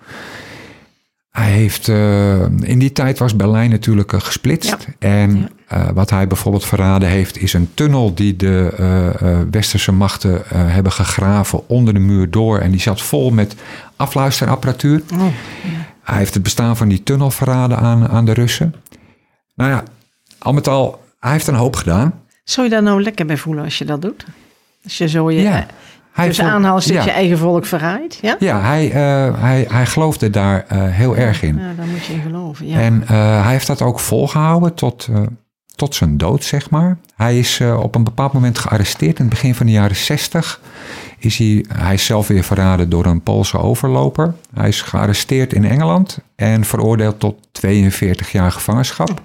Hij 1.37 1.51
heeft, 1.51 1.87
eh, 1.87 2.41
in 2.41 2.79
die 2.79 2.91
tijd 2.91 3.19
was 3.19 3.35
Berlijn 3.35 3.69
natuurlijk 3.69 4.13
eh, 4.13 4.19
gesplitst. 4.21 4.87
En 4.99 5.49
eh, 5.67 5.89
wat 5.93 6.09
hij 6.09 6.27
bijvoorbeeld 6.27 6.65
verraden 6.65 7.09
heeft, 7.09 7.37
is 7.37 7.53
een 7.53 7.69
tunnel 7.73 8.13
die 8.13 8.35
de 8.35 9.45
westerse 9.51 9.91
machten 9.91 10.41
hebben 10.47 10.91
gegraven 10.91 11.69
onder 11.69 11.93
de 11.93 11.99
muur 11.99 12.29
door. 12.29 12.59
En 12.59 12.71
die 12.71 12.79
zat 12.79 13.01
vol 13.01 13.31
met 13.31 13.55
afluisterapparatuur. 13.95 15.01
Oh, 15.13 15.25
Hij 16.03 16.17
heeft 16.17 16.33
het 16.33 16.43
bestaan 16.43 16.77
van 16.77 16.87
die 16.87 17.03
tunnel 17.03 17.31
verraden 17.31 17.77
aan, 17.77 18.07
aan 18.07 18.25
de 18.25 18.33
Russen. 18.33 18.73
Nou 19.55 19.71
ja, 19.71 19.83
al 20.37 20.53
met 20.53 20.67
al, 20.67 21.03
hij 21.19 21.31
heeft 21.31 21.47
een 21.47 21.55
hoop 21.55 21.75
gedaan. 21.75 22.21
Zou 22.43 22.67
je 22.67 22.73
daar 22.73 22.83
nou 22.83 23.01
lekker 23.01 23.25
bij 23.25 23.37
voelen 23.37 23.63
als 23.63 23.77
je 23.77 23.85
dat 23.85 24.01
doet? 24.01 24.25
Als 24.83 24.97
je 24.97 25.07
zo 25.07 25.31
je, 25.31 25.41
Ja. 25.41 25.65
Hij 26.17 26.33
vond- 26.33 26.47
aanhalingstekens 26.47 27.05
ja. 27.05 27.11
je 27.11 27.17
eigen 27.17 27.37
volk 27.37 27.65
verraadt? 27.65 28.17
Ja? 28.21 28.35
Ja, 28.39 28.61
hij, 28.61 28.91
eh, 28.91 29.41
hij, 29.41 29.65
hij 29.71 29.85
geloofde 29.85 30.29
daar 30.29 30.65
eh, 30.67 30.77
heel 30.81 31.15
erg 31.17 31.41
in. 31.41 31.55
Ja, 31.57 31.73
daar 31.77 31.85
moet 31.85 32.05
je 32.05 32.13
in 32.13 32.21
geloven. 32.21 32.67
Ja. 32.67 32.79
En 32.79 33.03
eh, 33.07 33.43
hij 33.43 33.51
heeft 33.51 33.67
dat 33.67 33.81
ook 33.81 33.99
volgehouden 33.99 34.73
tot, 34.73 35.07
tot 35.75 35.95
zijn 35.95 36.17
dood, 36.17 36.43
zeg 36.43 36.69
maar. 36.69 36.97
Hij 37.15 37.39
is 37.39 37.61
op 37.79 37.95
een 37.95 38.03
bepaald 38.03 38.33
moment 38.33 38.57
gearresteerd. 38.59 39.17
In 39.19 39.25
het 39.25 39.33
begin 39.33 39.55
van 39.55 39.65
de 39.65 39.71
jaren 39.71 39.95
60 39.95 40.59
is 41.17 41.37
hij, 41.37 41.65
hij 41.73 41.93
is 41.93 42.05
zelf 42.05 42.27
weer 42.27 42.43
verraden 42.43 42.89
door 42.89 43.05
een 43.05 43.21
Poolse 43.21 43.57
overloper. 43.57 44.33
Hij 44.53 44.67
is 44.67 44.81
gearresteerd 44.81 45.53
in 45.53 45.65
Engeland 45.65 46.17
en 46.35 46.63
veroordeeld 46.65 47.19
tot 47.19 47.47
42 47.51 48.31
jaar 48.31 48.51
gevangenschap. 48.51 49.21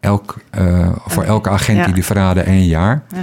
Elk, 0.00 0.36
voor 1.06 1.22
elke 1.22 1.50
agent 1.50 1.78
Ja. 1.78 1.84
die 1.84 1.94
die 1.94 2.04
verraden 2.04 2.46
één 2.46 2.66
jaar. 2.66 3.02
Ja. 3.14 3.18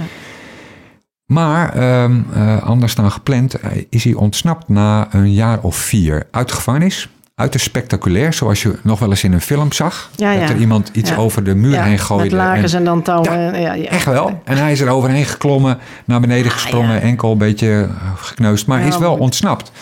Maar 1.26 1.72
ehm, 1.74 2.20
eh, 2.34 2.62
anders 2.62 2.94
dan 2.94 3.10
gepland 3.10 3.54
eh, 3.54 3.70
is 3.90 4.04
hij 4.04 4.12
ontsnapt 4.14 4.68
na 4.68 5.06
een 5.10 5.32
jaar 5.32 5.58
of 5.60 5.76
vier 5.76 6.26
uit 6.30 6.48
de 6.48 6.54
gevangenis. 6.54 7.08
Uiterst 7.34 7.66
spectaculair, 7.66 8.32
zoals 8.32 8.62
je 8.62 8.78
nog 8.82 8.98
wel 8.98 9.10
eens 9.10 9.24
in 9.24 9.32
een 9.32 9.40
film 9.40 9.72
zag. 9.72 10.10
Ja, 10.16 10.30
ja. 10.30 10.40
Dat 10.40 10.48
er 10.50 10.56
iemand 10.56 10.90
iets 10.92 11.10
Ja. 11.10 11.16
over 11.16 11.44
de 11.44 11.54
muur 11.54 11.82
heen 11.82 11.98
gooide. 11.98 12.36
Met 12.36 12.46
lakens 12.46 12.72
en- 12.72 12.78
en, 12.78 12.84
dan 12.84 13.02
touwen. 13.02 13.54
Echt 13.88 14.04
wel. 14.04 14.40
En 14.44 14.56
hij 14.56 14.72
is 14.72 14.80
er 14.80 14.88
overheen 14.88 15.24
geklommen, 15.24 15.78
naar 16.04 16.20
beneden 16.20 16.50
gesprongen, 16.50 16.94
ja. 16.94 17.00
enkel 17.00 17.32
een 17.32 17.38
beetje 17.38 17.68
eh, 17.90 18.10
gekneusd. 18.16 18.66
Maar 18.66 18.80
is 18.80 18.98
wel 18.98 19.14
ontsnapt. 19.16 19.72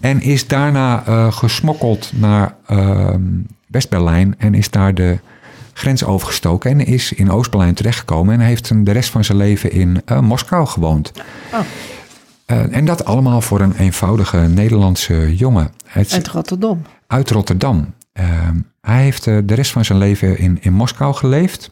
En 0.00 0.20
is 0.22 0.46
daarna 0.46 1.02
gesmokkeld 1.30 2.10
naar 2.14 2.54
ehm, 2.66 3.20
West-Berlijn 3.66 4.34
en 4.38 4.54
is 4.54 4.70
daar 4.70 4.94
de 4.94 5.18
grens 5.72 6.04
overgestoken. 6.04 6.70
En 6.70 6.86
is 6.86 7.12
in 7.12 7.30
Oost-Berlijn 7.30 7.74
terechtgekomen 7.74 8.34
en 8.34 8.40
heeft 8.40 8.86
de 8.86 8.92
rest 8.92 9.10
van 9.10 9.24
zijn 9.24 9.38
leven 9.38 9.72
in 9.72 10.02
eh, 10.04 10.20
Moskou 10.20 10.66
gewoond. 10.66 11.12
Oh. 11.52 11.60
Eh, 12.46 12.76
en 12.76 12.84
dat 12.84 13.04
allemaal 13.04 13.40
voor 13.40 13.60
een 13.60 13.74
eenvoudige 13.76 14.36
Nederlandse 14.38 15.36
jongen. 15.36 15.70
Het, 15.86 16.12
Uit 16.12 16.28
Rotterdam. 16.28 16.82
uit 17.06 17.30
Rotterdam. 17.30 17.94
Ehm, 18.12 18.56
hij 18.80 19.02
heeft 19.02 19.26
eh, 19.26 19.38
de 19.44 19.54
rest 19.54 19.70
van 19.70 19.84
zijn 19.84 19.98
leven 19.98 20.38
in, 20.38 20.58
in 20.60 20.72
Moskou 20.72 21.14
geleefd. 21.14 21.70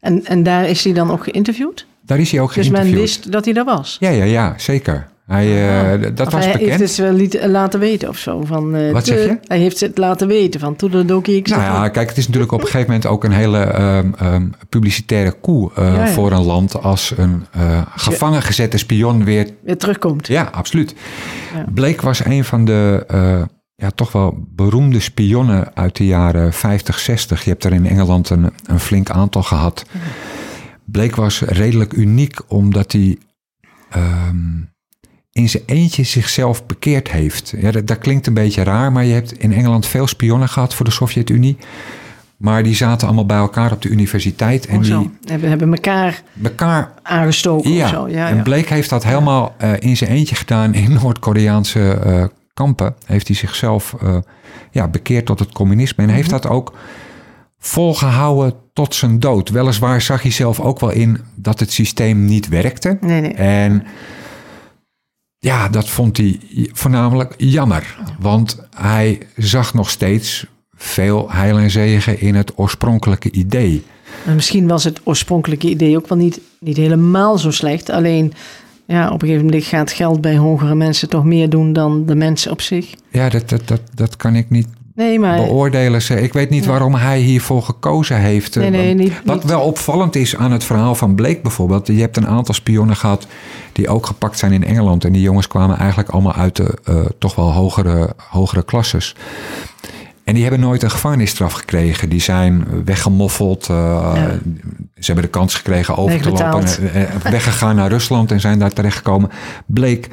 En, 0.00 0.24
en 0.26 0.42
daar 0.42 0.68
is 0.68 0.84
hij 0.84 0.92
dan 0.92 1.10
ook 1.10 1.24
geïnterviewd? 1.24 1.86
Daar 2.04 2.18
is 2.18 2.30
hij 2.30 2.40
ook 2.40 2.54
Dus 2.54 2.68
men 2.68 2.80
geïnterviewd. 2.80 3.16
wist 3.22 3.32
dat 3.32 3.44
hij 3.44 3.54
daar 3.54 3.64
was? 3.64 3.96
Ja, 4.00 4.10
ja, 4.10 4.24
ja, 4.24 4.54
zeker. 4.56 5.08
Hij, 5.32 5.92
eh, 5.92 6.00
d- 6.10 6.16
dat 6.16 6.32
was 6.32 6.44
hij 6.44 6.52
bekend. 6.52 6.70
heeft 6.78 6.96
het 6.96 6.96
wel 7.06 7.12
liet- 7.12 7.40
laten 7.46 7.80
weten 7.80 8.08
of 8.08 8.16
zo. 8.18 8.40
Van, 8.44 8.74
eh, 8.74 8.92
Wat 8.92 9.06
zeg 9.06 9.18
je? 9.24 9.38
Hij 9.46 9.58
heeft 9.58 9.80
het 9.80 9.98
laten 9.98 10.26
weten 10.28 10.60
van 10.60 10.76
toedeledokie. 10.76 11.36
ik 11.36 11.48
Nou 11.48 11.62
ja, 11.62 11.88
kijk, 11.88 12.08
het 12.08 12.18
is 12.18 12.26
natuurlijk 12.26 12.52
op 12.52 12.60
een 12.60 12.66
gegeven 12.66 12.86
moment 12.86 13.06
ook 13.06 13.24
een 13.24 13.32
hele 13.32 13.58
ehm, 13.60 14.10
ehm, 14.18 14.46
publicitaire 14.68 15.32
koe 15.32 15.70
eh, 15.74 15.84
Ja, 15.94 16.04
ja. 16.04 16.08
voor 16.08 16.32
een 16.32 16.44
land 16.44 16.82
als 16.82 17.12
een 17.16 17.46
eh, 17.50 17.82
gevangen 17.96 18.42
gezette 18.42 18.78
spion 18.78 19.24
weer. 19.24 19.48
weer 19.64 19.76
terugkomt. 19.78 20.26
Ja, 20.26 20.48
absoluut. 20.52 20.94
Ja. 21.54 21.64
Blake 21.74 22.02
was 22.04 22.24
een 22.24 22.44
van 22.44 22.64
de 22.64 23.04
eh, 23.08 23.42
ja, 23.74 23.90
toch 23.90 24.12
wel 24.12 24.44
beroemde 24.54 25.00
spionnen 25.00 25.70
uit 25.74 25.96
de 25.96 26.06
jaren 26.06 26.52
50, 26.52 26.98
60. 26.98 27.44
Je 27.44 27.50
hebt 27.50 27.64
er 27.64 27.72
in 27.72 27.86
Engeland 27.86 28.30
een, 28.30 28.50
een 28.66 28.80
flink 28.80 29.10
aantal 29.10 29.42
gehad. 29.42 29.84
Blake 30.84 31.20
was 31.20 31.40
redelijk 31.40 31.92
uniek 31.92 32.38
omdat 32.48 32.92
hij 32.92 33.18
ehm, 33.90 34.60
in 35.32 35.48
zijn 35.48 35.62
eentje 35.66 36.02
zichzelf 36.02 36.66
bekeerd 36.66 37.10
heeft. 37.10 37.54
Ja, 37.56 37.70
dat, 37.70 37.86
dat 37.86 37.98
klinkt 37.98 38.26
een 38.26 38.34
beetje 38.34 38.62
raar, 38.62 38.92
maar 38.92 39.04
je 39.04 39.12
hebt 39.12 39.32
in 39.38 39.52
Engeland 39.52 39.86
veel 39.86 40.06
spionnen 40.06 40.48
gehad 40.48 40.74
voor 40.74 40.84
de 40.84 40.90
Sovjet-Unie. 40.90 41.56
Maar 42.36 42.62
die 42.62 42.74
zaten 42.74 43.06
allemaal 43.06 43.26
bij 43.26 43.36
elkaar 43.36 43.72
op 43.72 43.82
de 43.82 43.88
universiteit 43.88 44.66
en 44.66 44.84
zo. 44.84 44.98
die 45.00 45.10
Hebben, 45.24 45.48
hebben 45.48 45.72
elkaar 45.72 46.22
elkaar 46.42 46.92
aangestoken 47.02 47.72
ja, 47.72 47.88
zo. 47.88 48.08
Ja, 48.08 48.28
en 48.28 48.36
ja. 48.36 48.42
Blake 48.42 48.74
heeft 48.74 48.90
dat 48.90 49.04
helemaal 49.04 49.54
eh, 49.58 49.72
in 49.78 49.96
zijn 49.96 50.10
eentje 50.10 50.34
gedaan 50.34 50.74
in 50.74 50.92
Noord-Koreaanse 51.02 51.90
eh, 51.92 52.24
kampen. 52.54 52.94
Heeft 53.06 53.26
hij 53.26 53.36
zichzelf 53.36 53.94
eh, 54.02 54.16
ja, 54.70 54.88
bekeerd 54.88 55.26
tot 55.26 55.38
het 55.38 55.52
communisme 55.52 56.04
en 56.04 56.10
heeft 56.10 56.30
Mhm. 56.30 56.40
dat 56.40 56.50
ook 56.50 56.72
volgehouden 57.58 58.54
tot 58.72 58.94
zijn 58.94 59.20
dood. 59.20 59.48
Weliswaar 59.48 60.00
zag 60.00 60.22
hij 60.22 60.30
zelf 60.30 60.60
ook 60.60 60.80
wel 60.80 60.90
in 60.90 61.20
dat 61.34 61.60
het 61.60 61.72
systeem 61.72 62.24
niet 62.24 62.48
werkte. 62.48 62.98
Nee, 63.00 63.20
nee. 63.20 63.32
En 63.34 63.84
ja, 65.44 65.68
dat 65.68 65.88
vond 65.88 66.16
hij 66.16 66.40
voornamelijk 66.72 67.34
jammer. 67.36 67.96
Want 68.20 68.58
hij 68.76 69.18
zag 69.36 69.74
nog 69.74 69.90
steeds 69.90 70.46
veel 70.74 71.30
heil 71.30 71.58
en 71.58 71.70
zegen 71.70 72.20
in 72.20 72.34
het 72.34 72.52
oorspronkelijke 72.58 73.30
idee. 73.30 73.82
Misschien 74.34 74.66
was 74.66 74.84
het 74.84 75.00
oorspronkelijke 75.04 75.68
idee 75.68 75.96
ook 75.96 76.08
wel 76.08 76.18
niet, 76.18 76.40
niet 76.60 76.76
helemaal 76.76 77.38
zo 77.38 77.50
slecht. 77.50 77.90
Alleen 77.90 78.32
ja, 78.84 79.06
op 79.06 79.22
een 79.22 79.28
gegeven 79.28 79.44
moment 79.44 79.64
gaat 79.64 79.92
geld 79.92 80.20
bij 80.20 80.36
hogere 80.36 80.74
mensen 80.74 81.08
toch 81.08 81.24
meer 81.24 81.48
doen 81.48 81.72
dan 81.72 82.06
de 82.06 82.14
mensen 82.14 82.50
op 82.50 82.60
zich. 82.60 82.94
Ja, 83.10 83.28
dat, 83.28 83.48
dat, 83.48 83.68
dat, 83.68 83.80
dat 83.94 84.16
kan 84.16 84.34
ik 84.34 84.50
niet 84.50 84.68
Nee, 84.94 85.18
maar 85.18 85.36
beoordelen 85.36 86.02
ze. 86.02 86.20
Ik 86.22 86.32
weet 86.32 86.50
niet 86.50 86.66
waarom 86.66 86.94
hij 86.94 87.18
hiervoor 87.18 87.62
gekozen 87.62 88.16
heeft. 88.16 88.54
Nee, 88.54 88.70
nee, 88.70 88.94
niet- 88.94 89.12
Wat 89.24 89.36
niet. 89.36 89.44
wel 89.50 89.60
opvallend 89.60 90.16
is 90.16 90.36
aan 90.36 90.52
het 90.52 90.64
verhaal 90.64 90.94
van 90.94 91.14
Blake 91.14 91.40
bijvoorbeeld. 91.42 91.86
Je 91.86 92.00
hebt 92.00 92.16
een 92.16 92.26
aantal 92.28 92.54
spionnen 92.54 92.96
gehad 92.96 93.26
die 93.72 93.88
ook 93.88 94.06
gepakt 94.06 94.38
zijn 94.38 94.52
in 94.52 94.64
Engeland. 94.64 95.04
En 95.04 95.12
die 95.12 95.22
jongens 95.22 95.46
kwamen 95.46 95.78
eigenlijk 95.78 96.08
allemaal 96.08 96.34
uit 96.34 96.56
de 96.56 96.78
eh, 96.84 96.94
toch 97.18 97.34
wel 97.34 97.52
hogere, 97.52 98.10
hogere 98.30 98.62
klasses. 98.64 99.16
En 100.24 100.34
die 100.34 100.42
hebben 100.42 100.60
nooit 100.60 100.82
een 100.82 100.90
gevangenisstraf 100.90 101.52
gekregen. 101.52 102.08
Die 102.08 102.20
zijn 102.20 102.66
weggemoffeld. 102.84 103.68
eh, 103.68 104.12
Ze 104.98 105.06
hebben 105.12 105.24
de 105.24 105.30
kans 105.30 105.54
gekregen 105.54 105.96
over 105.96 106.20
te 106.20 106.28
lopen. 106.28 106.92
Eh, 106.94 107.02
eh, 107.02 107.08
weggegaan 107.22 107.76
naar 107.76 107.88
Rusland 107.90 108.30
en 108.32 108.40
zijn 108.40 108.58
daar 108.58 108.72
terechtgekomen. 108.72 109.30
Blake 109.66 110.08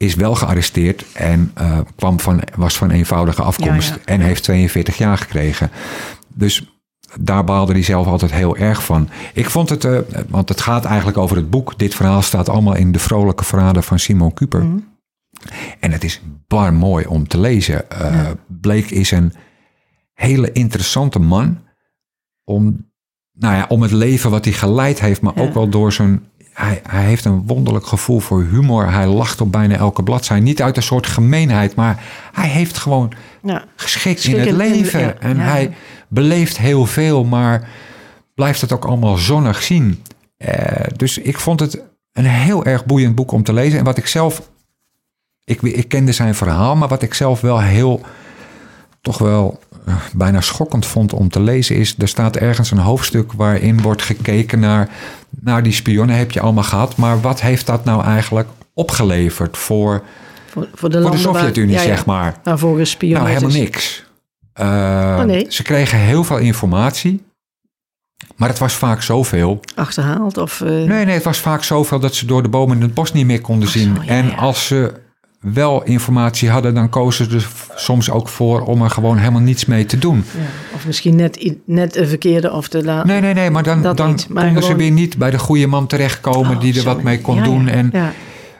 is 0.00 0.14
wel 0.14 0.34
gearresteerd 0.34 1.04
en 1.12 1.50
eh, 1.54 1.78
kwam 1.96 2.20
van, 2.20 2.40
was 2.56 2.76
van 2.76 2.90
eenvoudige 2.90 3.42
afkomst. 3.42 3.88
Ja, 3.88 3.94
ja. 3.94 4.04
En 4.04 4.20
heeft 4.20 4.42
42 4.42 4.98
jaar 4.98 5.18
gekregen. 5.18 5.70
Dus 6.34 6.72
daar 7.20 7.44
baalde 7.44 7.72
hij 7.72 7.82
zelf 7.82 8.06
altijd 8.06 8.32
heel 8.32 8.56
erg 8.56 8.84
van. 8.84 9.08
Ik 9.34 9.50
vond 9.50 9.68
het, 9.68 9.84
eh, 9.84 9.98
want 10.28 10.48
het 10.48 10.60
gaat 10.60 10.84
eigenlijk 10.84 11.18
over 11.18 11.36
het 11.36 11.50
boek. 11.50 11.78
Dit 11.78 11.94
verhaal 11.94 12.22
staat 12.22 12.48
allemaal 12.48 12.76
in 12.76 12.92
De 12.92 12.98
Vrolijke 12.98 13.44
Verraden 13.44 13.82
van 13.82 13.98
Simon 13.98 14.34
Cooper. 14.34 14.64
Mhm. 14.64 14.78
En 15.80 15.92
het 15.92 16.04
is 16.04 16.22
bar 16.46 16.72
mooi 16.74 17.06
om 17.06 17.28
te 17.28 17.38
lezen. 17.38 17.90
Eh 17.90 18.30
Blake 18.46 18.94
is 18.94 19.10
een 19.10 19.32
hele 20.12 20.52
interessante 20.52 21.18
man. 21.18 21.58
Om, 22.44 22.90
nou 23.32 23.54
ja, 23.54 23.66
om 23.68 23.82
het 23.82 23.92
leven 23.92 24.30
wat 24.30 24.44
hij 24.44 24.54
geleid 24.54 25.00
heeft, 25.00 25.20
maar 25.20 25.36
ook 25.36 25.54
wel 25.54 25.68
door 25.68 25.92
zijn. 25.92 26.29
Hij, 26.60 26.80
hij 26.88 27.04
heeft 27.04 27.24
een 27.24 27.46
wonderlijk 27.46 27.86
gevoel 27.86 28.20
voor 28.20 28.42
humor. 28.42 28.92
Hij 28.92 29.06
lacht 29.06 29.40
op 29.40 29.52
bijna 29.52 29.76
elke 29.76 30.02
bladzijde. 30.02 30.42
Niet 30.42 30.62
uit 30.62 30.76
een 30.76 30.82
soort 30.82 31.06
gemeenheid, 31.06 31.74
maar 31.74 32.02
hij 32.32 32.48
heeft 32.48 32.78
gewoon 32.78 33.12
ja, 33.42 33.64
geschikt 33.76 34.24
in 34.24 34.38
het 34.38 34.48
in- 34.48 34.56
leven. 34.56 35.00
ja, 35.00 35.14
en 35.18 35.36
ja. 35.36 35.42
hij 35.42 35.74
beleeft 36.08 36.58
heel 36.58 36.86
veel, 36.86 37.24
maar 37.24 37.68
blijft 38.34 38.60
het 38.60 38.72
ook 38.72 38.84
allemaal 38.84 39.16
zonnig 39.16 39.62
zien. 39.62 40.02
Eh, 40.36 40.86
dus 40.96 41.18
ik 41.18 41.38
vond 41.38 41.60
het 41.60 41.82
een 42.12 42.26
heel 42.26 42.64
erg 42.64 42.86
boeiend 42.86 43.14
boek 43.14 43.32
om 43.32 43.42
te 43.42 43.52
lezen. 43.52 43.78
En 43.78 43.84
wat 43.84 43.98
ik 43.98 44.06
zelf, 44.06 44.50
ik, 45.44 45.62
ik 45.62 45.88
kende 45.88 46.12
zijn 46.12 46.34
verhaal, 46.34 46.76
maar 46.76 46.88
wat 46.88 47.02
ik 47.02 47.14
zelf 47.14 47.40
wel 47.40 47.60
heel, 47.60 48.00
toch 49.00 49.18
wel 49.18 49.60
bijna 50.14 50.40
schokkend 50.40 50.86
vond 50.86 51.12
om 51.12 51.28
te 51.28 51.40
lezen 51.40 51.76
is, 51.76 51.94
er 51.98 52.08
staat 52.08 52.36
ergens 52.36 52.70
een 52.70 52.78
hoofdstuk 52.78 53.32
waarin 53.32 53.80
wordt 53.82 54.02
gekeken 54.02 54.60
naar, 54.60 54.88
naar 55.40 55.62
die 55.62 55.72
spionnen 55.72 56.16
heb 56.16 56.30
je 56.30 56.40
allemaal 56.40 56.64
gehad, 56.64 56.96
maar 56.96 57.20
wat 57.20 57.40
heeft 57.40 57.66
dat 57.66 57.84
nou 57.84 58.04
eigenlijk 58.04 58.48
opgeleverd 58.74 59.56
voor, 59.56 60.02
voor, 60.50 60.68
voor 60.74 60.90
de, 60.90 61.02
voor 61.02 61.18
Sovjet-Unie, 61.18 61.74
ja, 61.74 61.80
ja, 61.80 61.86
zeg 61.86 62.06
maar? 62.06 62.40
Waarvoor 62.44 62.76
gespioneerd 62.78 63.22
Nou, 63.22 63.34
helemaal 63.34 63.62
niks. 63.62 64.04
Eh, 64.52 65.16
Oh, 65.18 65.24
nee? 65.24 65.46
Ze 65.48 65.62
kregen 65.62 65.98
heel 65.98 66.24
veel 66.24 66.38
informatie. 66.38 67.22
Maar 68.36 68.48
het 68.48 68.58
was 68.58 68.72
vaak 68.72 69.02
zoveel. 69.02 69.60
Achterhaald 69.74 70.38
of... 70.38 70.60
eh, 70.60 70.68
Nee, 70.68 70.86
nee, 71.04 71.14
het 71.14 71.22
was 71.24 71.38
vaak 71.38 71.62
zoveel 71.64 72.00
dat 72.00 72.14
ze 72.14 72.26
door 72.26 72.42
de 72.42 72.48
bomen 72.48 72.76
in 72.76 72.82
het 72.82 72.94
bos 72.94 73.12
niet 73.12 73.26
meer 73.26 73.40
konden 73.40 73.68
zien. 73.68 73.94
zo, 73.96 74.02
ja, 74.02 74.08
en 74.08 74.36
als 74.36 74.66
ze 74.66 74.92
wel 75.40 75.82
informatie 75.84 76.50
hadden, 76.50 76.74
dan 76.74 76.88
kozen 76.88 77.30
ze 77.30 77.36
er 77.36 77.48
soms 77.74 78.10
ook 78.10 78.28
voor 78.28 78.60
om 78.60 78.82
er 78.82 78.90
gewoon 78.90 79.16
helemaal 79.18 79.40
niets 79.40 79.64
mee 79.64 79.86
te 79.86 79.98
doen. 79.98 80.16
ja, 80.16 80.40
of 80.74 80.86
misschien 80.86 81.16
net, 81.16 81.54
net 81.64 81.96
een 81.96 82.08
verkeerde 82.08 82.52
of 82.52 82.68
te 82.68 82.84
laat. 82.84 83.04
Nee, 83.04 83.20
nee, 83.20 83.34
nee, 83.34 83.50
maar 83.50 83.62
dan, 83.62 83.82
dan 83.82 84.08
niet, 84.08 84.28
maar 84.28 84.44
konden 84.44 84.62
ze 84.62 84.76
weer 84.76 84.90
niet 84.90 85.16
bij 85.16 85.30
de 85.30 85.38
goede 85.38 85.66
man 85.66 85.86
terechtkomen 85.86 86.54
Oh, 86.56 86.60
die 86.60 86.78
er 86.78 86.84
wat 86.84 87.02
mee 87.02 87.20
kon 87.20 87.36
Ja, 87.36 87.42
doen. 87.44 87.68
En 87.68 87.90
ja. 87.92 88.12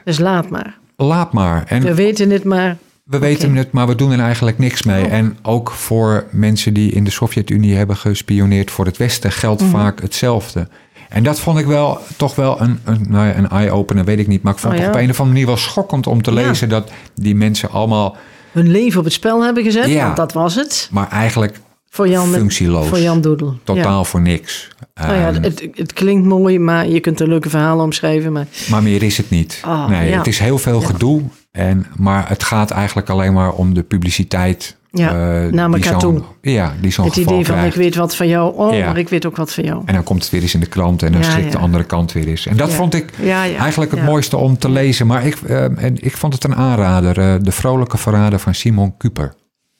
Dus 0.05 0.19
laat 0.19 0.49
maar. 0.49 0.77
laat 0.95 1.33
maar. 1.33 1.63
En 1.67 1.81
We 1.81 1.93
weten 1.93 2.29
het 2.29 2.43
maar. 2.43 2.77
We 3.03 3.17
weten 3.19 3.55
het, 3.55 3.71
maar 3.71 3.87
we 3.87 3.95
doen 3.95 4.11
er 4.11 4.19
eigenlijk 4.19 4.57
niks 4.57 4.83
mee. 4.83 5.05
Oh. 5.05 5.11
En 5.13 5.37
ook 5.41 5.71
voor 5.71 6.25
mensen 6.31 6.73
die 6.73 6.91
in 6.91 7.03
de 7.03 7.11
Sovjet-Unie 7.11 7.75
hebben 7.75 7.95
gespioneerd 7.97 8.71
voor 8.71 8.85
het 8.85 8.97
Westen 8.97 9.31
geldt 9.31 9.61
Mhm. 9.61 9.71
vaak 9.71 10.01
hetzelfde. 10.01 10.67
En 11.11 11.23
dat 11.23 11.39
vond 11.39 11.57
ik 11.59 11.65
wel 11.65 11.99
toch 12.17 12.35
wel 12.35 12.61
een, 12.61 12.79
een, 12.83 13.05
nou 13.09 13.27
ja, 13.27 13.35
een 13.37 13.49
eye-opener, 13.49 14.05
weet 14.05 14.19
ik 14.19 14.27
niet. 14.27 14.43
Maar 14.43 14.53
ik 14.53 14.59
vond 14.59 14.73
Oh, 14.73 14.79
het 14.79 14.87
op 14.89 14.95
een 14.95 15.01
of 15.09 15.19
andere 15.19 15.27
manier 15.27 15.45
wel 15.45 15.57
schokkend 15.57 16.07
om 16.07 16.21
te 16.21 16.31
Ja. 16.31 16.47
lezen 16.47 16.69
dat 16.69 16.91
die 17.15 17.35
mensen 17.35 17.69
allemaal, 17.71 18.15
Hun 18.51 18.71
leven 18.71 18.99
op 18.99 19.03
het 19.05 19.13
spel 19.13 19.43
hebben 19.43 19.63
gezet, 19.63 19.87
Ja. 19.87 20.03
want 20.05 20.15
dat 20.17 20.33
was 20.33 20.55
het. 20.55 20.89
maar 20.91 21.09
eigenlijk 21.09 21.59
Voor 21.89 22.07
Jan, 22.07 22.27
functieloos. 22.27 22.87
Voor 22.87 22.99
Jan 22.99 23.21
Doedel. 23.21 23.57
totaal 23.63 23.97
Ja. 23.97 24.03
voor 24.03 24.21
niks. 24.21 24.67
Nou 24.93 25.13
ja, 25.13 25.27
Ehm, 25.33 25.41
het, 25.43 25.67
het 25.73 25.93
klinkt 25.93 26.27
mooi, 26.27 26.59
maar 26.59 26.87
je 26.87 26.99
kunt 26.99 27.19
er 27.19 27.27
leuke 27.27 27.49
verhalen 27.49 27.83
omschrijven. 27.85 28.31
Maar 28.31 28.47
Maar 28.69 28.83
meer 28.83 29.03
is 29.03 29.17
het 29.17 29.29
niet. 29.29 29.59
Ah, 29.65 29.87
nee, 29.89 30.09
ja. 30.09 30.17
het 30.17 30.27
is 30.27 30.39
heel 30.39 30.57
veel 30.57 30.81
gedoe. 30.81 31.21
En, 31.51 31.85
maar 31.97 32.29
het 32.29 32.43
gaat 32.43 32.71
eigenlijk 32.71 33.09
alleen 33.09 33.33
maar 33.33 33.51
om 33.51 33.73
de 33.73 33.83
publiciteit. 33.83 34.77
Ja, 34.93 35.09
eh, 35.09 35.51
naar 35.51 35.71
elkaar 35.73 35.97
toe. 35.99 36.21
Ja, 36.41 36.73
die 36.81 36.91
zo'n 36.91 37.05
het 37.05 37.13
geval 37.13 37.33
idee 37.33 37.45
van 37.45 37.55
krijgt. 37.55 37.75
ik 37.75 37.81
weet 37.81 37.95
wat 37.95 38.15
van 38.15 38.27
jou, 38.27 38.55
oh, 38.55 38.73
Ja. 38.75 38.85
maar 38.85 38.97
ik 38.97 39.09
weet 39.09 39.25
ook 39.25 39.35
wat 39.35 39.53
van 39.53 39.63
jou. 39.63 39.81
En 39.85 39.93
dan 39.93 40.03
komt 40.03 40.21
het 40.21 40.31
weer 40.31 40.41
eens 40.41 40.53
in 40.53 40.59
de 40.59 40.65
krant 40.65 41.03
en 41.03 41.11
dan 41.11 41.21
Ja, 41.21 41.29
schrikt 41.31 41.51
de 41.51 41.57
andere 41.57 41.83
kant 41.83 42.11
weer 42.11 42.27
eens. 42.27 42.45
En 42.45 42.57
dat 42.57 42.73
vond 42.73 42.93
ik 42.93 43.11
eigenlijk 43.59 43.91
het 43.91 44.03
mooiste 44.03 44.37
om 44.37 44.57
te 44.57 44.69
lezen. 44.69 45.07
Maar 45.07 45.25
ik, 45.25 45.35
eh, 45.35 45.63
en 45.83 45.95
ik 46.03 46.17
vond 46.17 46.33
het 46.33 46.43
een 46.43 46.55
aanrader. 46.55 47.19
eh, 47.19 47.33
de 47.41 47.51
Vrolijke 47.51 47.97
Verrader 47.97 48.39
van 48.39 48.55
Simon 48.55 48.97
Kuper. 48.97 49.33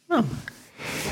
Oh. 0.08 0.18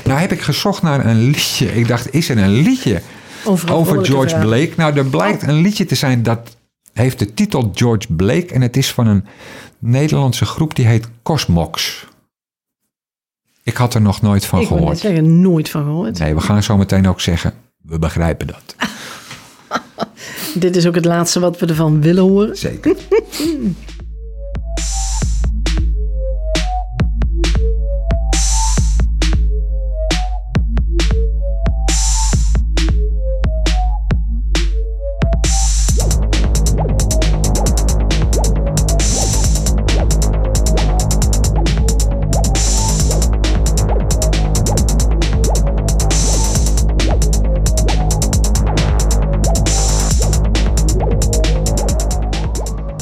Nou 0.04 0.20
heb 0.20 0.32
ik 0.32 0.40
gezocht 0.40 0.82
naar 0.82 1.06
een 1.06 1.20
liedje. 1.20 1.74
Ik 1.76 1.88
dacht, 1.88 2.12
is 2.14 2.28
er 2.28 2.38
een 2.38 2.50
liedje 2.62 3.00
Over, 3.44 4.04
George. 4.04 4.38
Blake? 4.38 4.72
Nou, 4.76 4.96
er 4.96 5.04
blijkt 5.06 5.42
een 5.42 5.60
liedje 5.60 5.84
te 5.84 5.94
zijn 5.94 6.22
dat 6.22 6.56
heeft 6.92 7.18
de 7.18 7.34
titel 7.34 7.70
George 7.74 8.12
Blake. 8.12 8.46
En 8.54 8.60
het 8.62 8.76
is 8.76 8.92
van 8.92 9.06
een 9.06 9.24
Nederlandse 9.78 10.44
groep 10.44 10.74
die 10.74 10.86
heet 10.86 11.08
Cosmox. 11.22 12.06
Ik 13.70 13.76
had 13.76 13.94
er 13.94 14.00
nog 14.00 14.20
nooit 14.22 14.44
van 14.46 14.60
Ik 14.60 14.66
gehoord. 14.66 14.98
zeggen, 14.98 15.40
nooit 15.40 15.68
van 15.68 15.82
gehoord. 15.82 16.18
Nee, 16.18 16.34
we 16.34 16.40
gaan 16.40 16.62
zo 16.62 16.76
meteen 16.76 17.08
ook 17.08 17.20
zeggen, 17.20 17.52
we 17.82 17.98
begrijpen 17.98 18.46
dat. 18.46 18.74
Dit 20.54 20.76
is 20.76 20.86
ook 20.86 20.94
het 20.94 21.04
laatste 21.04 21.40
wat 21.40 21.58
we 21.58 21.66
ervan 21.66 22.00
willen 22.00 22.22
horen. 22.22 22.56
Zeker. 22.56 22.96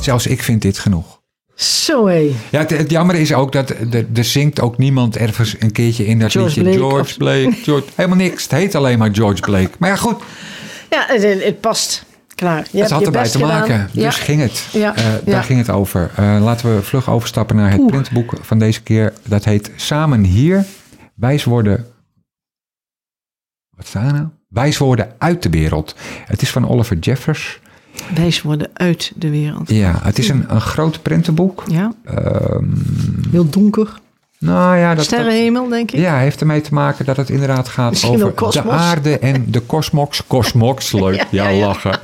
Zelfs 0.09 0.27
ik 0.27 0.43
vind 0.43 0.63
dit 0.63 0.79
genoeg. 0.79 1.21
Zo 1.55 2.07
hé. 2.07 2.35
Ja, 2.51 2.59
het, 2.59 2.71
het 2.71 2.91
jammer 2.91 3.15
is 3.15 3.33
ook 3.35 3.53
dat 3.53 3.71
er, 3.71 4.07
er 4.15 4.25
zingt 4.25 4.61
ook 4.61 4.79
niemand 4.79 5.17
ergens 5.17 5.57
een 5.59 5.73
keertje 5.73 6.07
in 6.07 6.19
dat 6.19 6.31
George 6.31 6.63
liedje. 6.63 6.79
Blake 6.79 6.95
George 6.95 7.17
Blake, 7.17 7.53
George, 7.65 7.89
helemaal 7.95 8.17
niks. 8.19 8.43
Het 8.43 8.53
heet 8.53 8.75
alleen 8.75 8.99
maar 8.99 9.15
George 9.15 9.41
Blake. 9.41 9.71
Maar 9.79 9.89
ja, 9.89 9.97
goed, 9.97 10.23
Ja, 10.91 11.07
het, 11.09 11.61
past. 11.61 12.05
Klaar. 12.35 12.67
Je 12.71 12.81
het 12.81 12.91
had 12.91 13.05
erbij 13.05 13.29
te 13.29 13.39
maken. 13.39 13.91
Dus 13.93 14.03
ja. 14.03 14.11
ging 14.11 14.41
het. 14.41 14.67
Ja, 14.73 14.97
Eh, 14.97 15.05
ja. 15.05 15.19
Daar 15.25 15.45
ging 15.45 15.59
het 15.59 15.71
over. 15.71 16.11
Eh, 16.17 16.39
laten 16.41 16.77
we 16.77 16.83
vlug 16.83 17.11
overstappen 17.11 17.57
naar 17.57 17.71
het 17.71 17.81
Oeh. 17.81 17.91
printboek 17.91 18.33
van 18.41 18.59
deze 18.59 18.83
keer. 18.83 19.13
Dat 19.27 19.45
heet 19.45 19.71
Samen 19.77 20.25
hier. 20.25 20.65
Wijs 21.15 21.45
worden. 21.45 21.87
Wat 23.77 23.87
staat 23.87 24.07
er 24.07 24.13
nou? 24.13 24.27
Wijs 24.49 24.79
worden 24.79 25.15
uit 25.19 25.43
de 25.43 25.51
wereld. 25.51 25.95
Het 26.25 26.43
is 26.43 26.51
van 26.51 26.69
Oliver 26.69 26.99
Jeffers. 26.99 27.61
Wijs 28.15 28.43
worden 28.43 28.71
uit 28.75 29.13
de 29.17 29.31
wereld. 29.31 29.71
Ja, 29.71 29.99
het 30.03 30.19
is 30.19 30.29
een, 30.29 30.45
een 30.49 30.61
groot 30.61 31.03
prentenboek. 31.03 31.65
Ja, 31.71 31.93
Ehm, 32.05 32.65
heel 33.31 33.49
donker. 33.49 33.99
nou 34.39 34.77
ja, 34.77 34.95
dat, 34.95 35.05
Sterrenhemel, 35.05 35.69
denk 35.69 35.91
ik. 35.91 35.99
ja, 36.01 36.19
heeft 36.19 36.41
ermee 36.41 36.61
te 36.61 36.75
maken 36.75 37.05
dat 37.05 37.17
het 37.17 37.31
inderdaad 37.31 37.69
gaat 37.69 37.91
Misschien 37.91 38.15
over 38.15 38.31
kosmos. 38.33 38.65
de 38.65 38.71
aarde 38.71 39.19
en 39.19 39.45
de 39.51 39.61
kosmos. 39.61 40.23
Kosmox, 40.27 40.93
leuk. 41.03 41.15
Ja, 41.15 41.25
Ja, 41.31 41.45
ja, 41.45 41.49
ja. 41.49 41.67
lachen. 41.67 41.99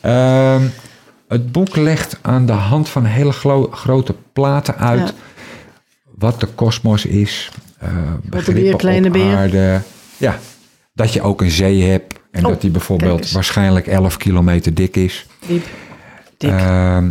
Ehm, 0.00 0.62
het 1.28 1.52
boek 1.52 1.76
legt 1.76 2.18
aan 2.22 2.46
de 2.46 2.52
hand 2.52 2.88
van 2.88 3.04
hele 3.04 3.32
grote 3.70 4.14
platen 4.32 4.76
uit 4.76 5.08
Ja. 5.08 5.14
wat 6.18 6.40
de 6.40 6.46
kosmos 6.46 7.04
is. 7.06 7.50
eh 7.78 7.88
begrippen 8.24 8.62
beer, 8.62 8.76
kleine 8.76 9.10
beer. 9.10 9.36
aarde. 9.36 9.80
Ja, 10.16 10.38
dat 10.94 11.12
je 11.12 11.22
ook 11.22 11.40
een 11.40 11.50
zee 11.50 11.82
hebt 11.82 12.14
en 12.30 12.44
Oh, 12.44 12.50
dat 12.50 12.60
die 12.60 12.70
bijvoorbeeld 12.70 13.30
waarschijnlijk 13.32 13.86
11 13.86 14.16
kilometer 14.16 14.74
dik 14.74 14.96
is. 14.96 15.26
Diep. 15.46 15.66
Dik. 16.36 16.50
Ehm, 16.50 17.10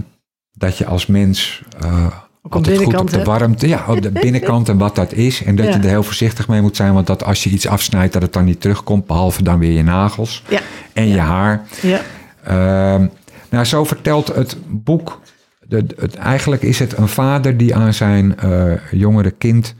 dat 0.52 0.78
je 0.78 0.86
als 0.86 1.06
mens 1.06 1.62
Ook 1.76 1.84
een 1.84 2.12
altijd 2.52 2.84
goed 2.84 2.96
op 3.00 3.10
de 3.10 3.24
warmte, 3.24 3.68
ja, 3.68 3.86
op 3.88 4.02
de 4.02 4.12
binnenkant 4.22 4.70
en 4.70 4.78
wat 4.78 4.96
dat 4.96 5.14
is. 5.14 5.44
En 5.44 5.56
dat 5.56 5.66
Ja. 5.66 5.72
je 5.72 5.78
er 5.78 5.90
heel 5.90 6.04
voorzichtig 6.04 6.48
mee 6.48 6.62
moet 6.62 6.76
zijn, 6.76 6.94
want 6.94 7.08
dat 7.08 7.24
als 7.24 7.44
je 7.44 7.50
iets 7.50 7.68
afsnijdt, 7.68 8.14
dat 8.14 8.22
het 8.22 8.34
dan 8.34 8.46
niet 8.46 8.62
terugkomt, 8.62 9.06
behalve 9.08 9.44
dan 9.44 9.60
weer 9.60 9.72
je 9.72 9.84
nagels 9.84 10.44
Ja, 10.50 10.60
en 10.94 11.08
je 11.08 11.20
haar. 11.20 11.66
ja. 11.82 12.02
Ehm, 12.44 13.06
nou, 13.50 13.66
zo 13.66 13.84
vertelt 13.84 14.28
het 14.28 14.58
boek. 14.68 15.22
De, 15.68 15.86
het, 15.98 16.16
eigenlijk 16.16 16.62
is 16.62 16.80
het 16.80 16.98
een 16.98 17.08
vader 17.08 17.58
die 17.58 17.76
aan 17.76 17.94
zijn 17.94 18.38
eh, 18.40 18.72
jongere 18.92 19.32
kind, 19.32 19.76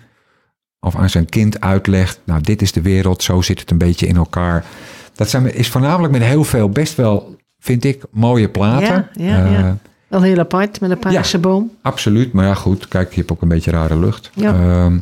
of 0.80 0.96
aan 0.96 1.10
zijn 1.10 1.26
kind 1.30 1.62
uitlegt: 1.62 2.20
Nou, 2.24 2.42
dit 2.42 2.62
is 2.62 2.72
de 2.72 2.82
wereld, 2.82 3.24
zo 3.24 3.42
zit 3.42 3.60
het 3.60 3.72
een 3.72 3.78
beetje 3.78 4.08
in 4.08 4.16
elkaar. 4.16 4.66
Dat 5.20 5.30
zijn, 5.30 5.54
is 5.56 5.70
voornamelijk 5.70 6.14
met 6.14 6.22
heel 6.24 6.44
veel, 6.44 6.70
best 6.70 6.96
wel, 6.96 7.36
vind 7.60 7.84
ik, 7.86 8.04
mooie 8.12 8.50
platen. 8.50 9.08
Ja, 9.14 9.38
ja, 9.38 9.46
ja. 9.46 9.58
Eh, 9.60 9.72
Wel 10.08 10.22
heel 10.22 10.40
apart 10.40 10.80
met 10.82 10.90
een 10.92 11.00
paarse 11.00 11.38
boom. 11.38 11.72
Absoluut, 11.82 12.34
maar 12.34 12.46
ja 12.46 12.54
goed, 12.54 12.88
kijk, 12.88 13.10
je 13.10 13.16
hebt 13.20 13.32
ook 13.32 13.42
een 13.42 13.48
beetje 13.48 13.72
rare 13.72 13.98
lucht. 14.00 14.30
Ja. 14.34 14.54
Ehm, 14.54 14.98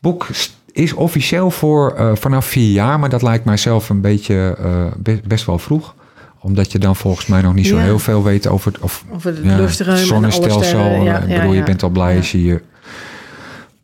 boek 0.00 0.26
is 0.72 0.92
officieel 0.92 1.50
voor 1.50 1.92
eh, 1.94 2.10
vanaf 2.14 2.46
vier 2.46 2.72
jaar, 2.72 2.98
maar 2.98 3.08
dat 3.08 3.22
lijkt 3.22 3.44
mij 3.44 3.56
zelf 3.56 3.88
een 3.88 4.00
beetje 4.00 4.56
eh, 4.58 4.84
be- 4.96 5.20
best 5.26 5.44
wel 5.46 5.58
vroeg. 5.58 5.94
Omdat 6.40 6.72
je 6.72 6.78
dan 6.78 6.96
volgens 6.96 7.26
mij 7.26 7.40
nog 7.42 7.54
niet 7.54 7.66
zo 7.66 7.76
Ja. 7.76 7.82
heel 7.82 7.98
veel 7.98 8.22
weet 8.22 8.46
over 8.46 8.72
het 8.72 8.80
of, 8.80 9.04
Over 9.14 9.34
het 9.34 9.44
ja, 9.44 9.56
luchtruim 9.56 9.90
en 9.96 10.02
alle 10.02 10.06
zonnestelsel. 10.30 11.02
Ja, 11.02 11.18
ik 11.18 11.28
ja, 11.28 11.36
bedoel, 11.36 11.52
je 11.52 11.58
ja. 11.58 11.64
bent 11.64 11.82
al 11.82 11.88
blij 11.88 12.10
Ja. 12.12 12.16
als 12.18 12.32
je 12.32 12.44
je 12.44 12.60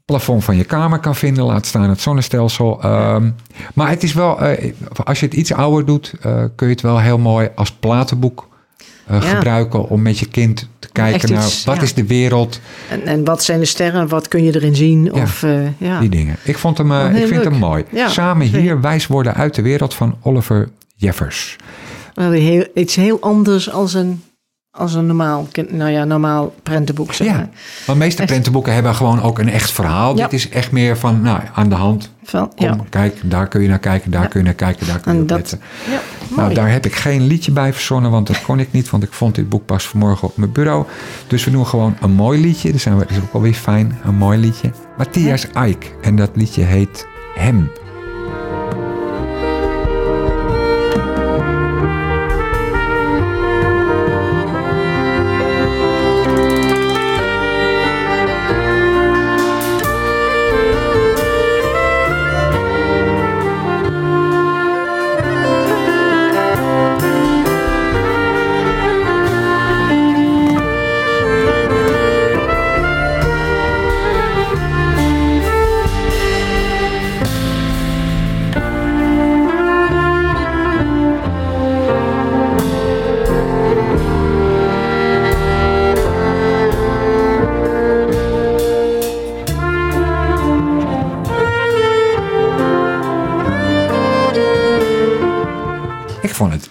plafond 0.05 0.45
van 0.45 0.57
je 0.57 0.65
kamer 0.65 0.99
kan 0.99 1.15
vinden, 1.17 1.45
laat 1.45 1.67
staan 1.67 1.89
het 1.89 2.01
zonnestelsel. 2.01 2.83
Ehm, 2.83 3.31
maar 3.75 3.89
het 3.89 4.03
is 4.03 4.13
wel, 4.13 4.41
eh, 4.41 4.73
als 5.05 5.21
je 5.21 5.27
het 5.27 5.35
iets 5.35 5.53
ouder 5.53 5.87
doet, 5.87 6.15
eh, 6.21 6.45
kun 6.57 6.67
je 6.67 6.73
het 6.73 6.83
wel 6.83 7.01
heel 7.01 7.19
mooi 7.19 7.49
als 7.55 7.73
platenboek 7.73 8.49
eh, 9.07 9.21
Ja. 9.23 9.29
gebruiken 9.29 9.89
om 9.89 10.03
met 10.03 10.19
je 10.19 10.29
kind 10.29 10.69
te 10.79 10.89
kijken 10.93 11.33
naar 11.33 11.43
wat 11.65 11.77
ja. 11.77 11.83
is 11.83 11.95
de 11.95 12.07
wereld, 12.07 12.61
En, 12.91 13.03
en 13.07 13.25
wat 13.25 13.43
zijn 13.45 13.59
de 13.59 13.65
sterren? 13.65 14.09
Wat 14.09 14.29
kun 14.29 14.45
je 14.45 14.55
erin 14.55 14.77
zien? 14.77 15.05
Ja. 15.05 15.23
Of, 15.23 15.45
ja. 15.79 16.01
die 16.01 16.09
dingen. 16.09 16.37
Ik, 16.45 16.59
vond 16.59 16.79
hem, 16.79 16.89
Wel 16.89 17.07
ik 17.07 17.17
vind 17.17 17.31
leuk. 17.31 17.45
hem 17.45 17.59
mooi. 17.59 17.85
Samen 18.07 18.47
hier 18.47 18.81
wijs 18.81 19.07
worden 19.07 19.35
uit 19.35 19.55
de 19.55 19.63
wereld 19.63 19.95
van 19.95 20.17
Oliver 20.23 20.69
Jeffers. 20.97 21.57
Heel, 22.15 22.67
iets 22.75 22.95
heel 22.95 23.19
anders 23.21 23.71
als 23.71 23.95
een, 23.95 24.23
als 24.77 24.95
een 24.95 25.07
normaal, 25.07 25.47
nou 25.69 25.91
ja, 25.91 26.05
normaal 26.05 26.55
prentenboek. 26.63 27.13
Zeg 27.13 27.27
Ja, 27.27 27.33
maar. 27.33 27.49
want 27.87 27.99
de 27.99 28.05
meeste 28.05 28.21
Echt. 28.23 28.31
prentenboeken 28.31 28.75
hebben 28.75 28.95
gewoon 28.95 29.23
ook 29.23 29.39
een 29.39 29.49
echt 29.49 29.71
verhaal. 29.71 30.17
Ja. 30.17 30.23
Dit 30.23 30.33
is 30.33 30.49
echt 30.49 30.73
meer 30.73 30.97
van, 30.99 31.21
nou, 31.23 31.41
aan 31.55 31.69
de 31.69 31.75
hand. 31.75 32.11
Van, 32.25 32.53
Kom, 32.57 32.67
ja. 32.67 32.77
kijk, 32.91 33.21
daar 33.25 33.49
kun 33.49 33.63
je 33.63 33.69
naar 33.69 33.79
kijken, 33.79 34.11
daar 34.11 34.29
kun 34.29 34.41
je 34.41 34.47
naar 34.47 34.55
kijken, 34.55 34.87
daar 34.87 35.01
kun 35.01 35.13
je 35.13 35.17
En 35.17 35.23
op 35.23 35.29
dat, 35.29 35.39
letten. 35.39 35.61
ja, 35.91 36.01
Nou, 36.37 36.55
daar 36.55 36.71
heb 36.71 36.87
ik 36.87 36.95
geen 36.95 37.27
liedje 37.27 37.53
bij 37.53 37.73
verzonnen, 37.73 38.11
want 38.11 38.27
dat 38.27 38.43
kon 38.43 38.59
ik 38.61 38.73
niet. 38.73 38.91
Want 38.91 39.03
ik 39.03 39.13
vond 39.13 39.35
dit 39.35 39.49
boek 39.49 39.67
pas 39.67 39.89
vanmorgen 39.89 40.29
op 40.29 40.37
mijn 40.37 40.53
bureau. 40.53 40.85
Dus 41.27 41.45
we 41.45 41.51
doen 41.51 41.67
gewoon 41.67 41.97
een 42.01 42.13
mooi 42.13 42.41
liedje. 42.41 42.73
Dat 42.73 42.81
zijn 42.81 42.99
we- 42.99 43.07
is 43.09 43.17
ook 43.17 43.33
alweer 43.33 43.55
fijn, 43.55 43.99
een 44.05 44.15
mooi 44.15 44.39
liedje. 44.39 44.71
Matthias 44.99 45.47
Eik. 45.53 45.95
En 46.03 46.17
dat 46.17 46.31
liedje 46.35 46.63
heet 46.63 47.07
Hem. 47.35 47.71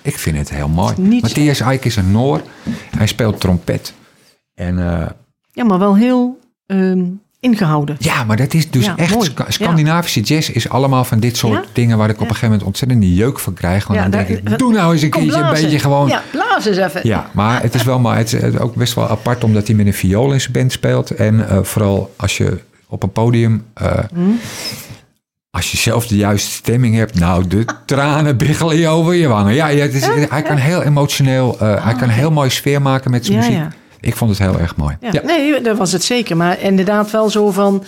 Ik 0.02 0.18
vind 0.20 0.38
het 0.38 0.50
heel 0.50 0.68
mooi. 0.68 0.94
Matthias 0.98 1.60
Eik 1.60 1.86
is 1.86 1.96
een 1.96 2.12
Noor. 2.12 2.42
Hij 2.98 3.08
speelt 3.08 3.40
trompet. 3.40 3.94
En 4.56 4.80
eh, 5.02 5.08
Ja, 5.52 5.64
maar 5.64 5.80
wel 5.80 5.96
heel 5.96 6.40
ehm, 6.66 7.04
ingehouden. 7.40 7.96
ja, 8.00 8.24
maar 8.24 8.38
dat 8.38 8.54
is 8.54 8.70
dus 8.72 8.86
Ja, 8.86 8.98
echt... 8.98 9.14
mooi. 9.16 9.30
Scandinavische 9.48 10.22
jazz 10.22 10.50
is 10.50 10.70
allemaal 10.70 11.04
van 11.04 11.20
dit 11.20 11.38
soort 11.38 11.64
Ja? 11.64 11.70
dingen... 11.74 11.98
waar 11.98 12.10
ik 12.10 12.16
op 12.16 12.22
een 12.22 12.28
gegeven 12.28 12.48
moment 12.50 12.68
ontzettend 12.68 13.02
de 13.02 13.14
jeuk 13.14 13.40
van 13.40 13.54
krijg. 13.54 13.88
Want 13.88 14.00
dan 14.00 14.10
denk 14.12 14.28
ik, 14.28 14.58
doe 14.60 14.74
nou 14.74 14.94
eens 14.94 15.02
een 15.02 15.10
keertje 15.10 15.42
een 15.42 15.50
beetje 15.54 15.80
gewoon... 15.80 16.08
Ja, 16.08 16.22
blazen 16.32 16.72
eens 16.72 16.82
even. 16.94 17.08
Ja, 17.08 17.30
maar 17.34 17.62
het 17.62 17.76
is 17.76 17.84
wel 17.84 18.00
maar 18.00 18.18
het 18.18 18.34
is 18.34 18.58
ook 18.58 18.76
best 18.76 18.94
wel 18.94 19.08
apart 19.08 19.44
omdat 19.44 19.68
hij 19.68 19.76
met 19.76 19.86
een 19.86 19.94
viool 19.94 20.34
in 20.34 20.42
zijn 20.42 20.54
band 20.54 20.72
speelt. 20.72 21.12
En 21.12 21.50
eh, 21.50 21.64
vooral 21.64 22.14
als 22.18 22.38
je 22.38 22.60
op 22.88 23.04
een 23.04 23.12
podium. 23.12 23.66
eh, 23.74 24.00
Als 25.56 25.72
je 25.72 25.78
zelf 25.78 26.08
de 26.08 26.16
juiste 26.16 26.52
stemming 26.52 26.96
hebt, 26.96 27.20
nou, 27.20 27.48
de 27.48 27.66
tranen 27.86 28.38
biggelen 28.38 28.78
je 28.78 28.88
over 28.88 29.14
je 29.14 29.28
wangen. 29.28 29.54
Ja, 29.54 29.68
is, 29.68 30.06
hij 30.30 30.42
kan 30.42 30.58
heel 30.58 30.82
emotioneel, 30.82 31.58
eh, 31.60 31.84
hij 31.86 31.94
kan 31.94 32.10
heel 32.10 32.32
mooi 32.32 32.50
sfeer 32.50 32.82
maken 32.82 33.12
met 33.12 33.26
zijn 33.26 33.38
Ja, 33.38 33.44
muziek. 33.44 33.62
ja. 33.62 33.70
Ik 34.00 34.16
vond 34.16 34.30
het 34.30 34.40
heel 34.40 34.60
erg 34.60 34.76
mooi. 34.76 34.98
Ja. 35.12 35.22
Nee, 35.26 35.62
dat 35.62 35.78
was 35.78 35.92
het 35.92 36.04
zeker. 36.04 36.38
Maar 36.38 36.62
inderdaad 36.62 37.12
wel 37.12 37.30
zo 37.30 37.52
van... 37.52 37.84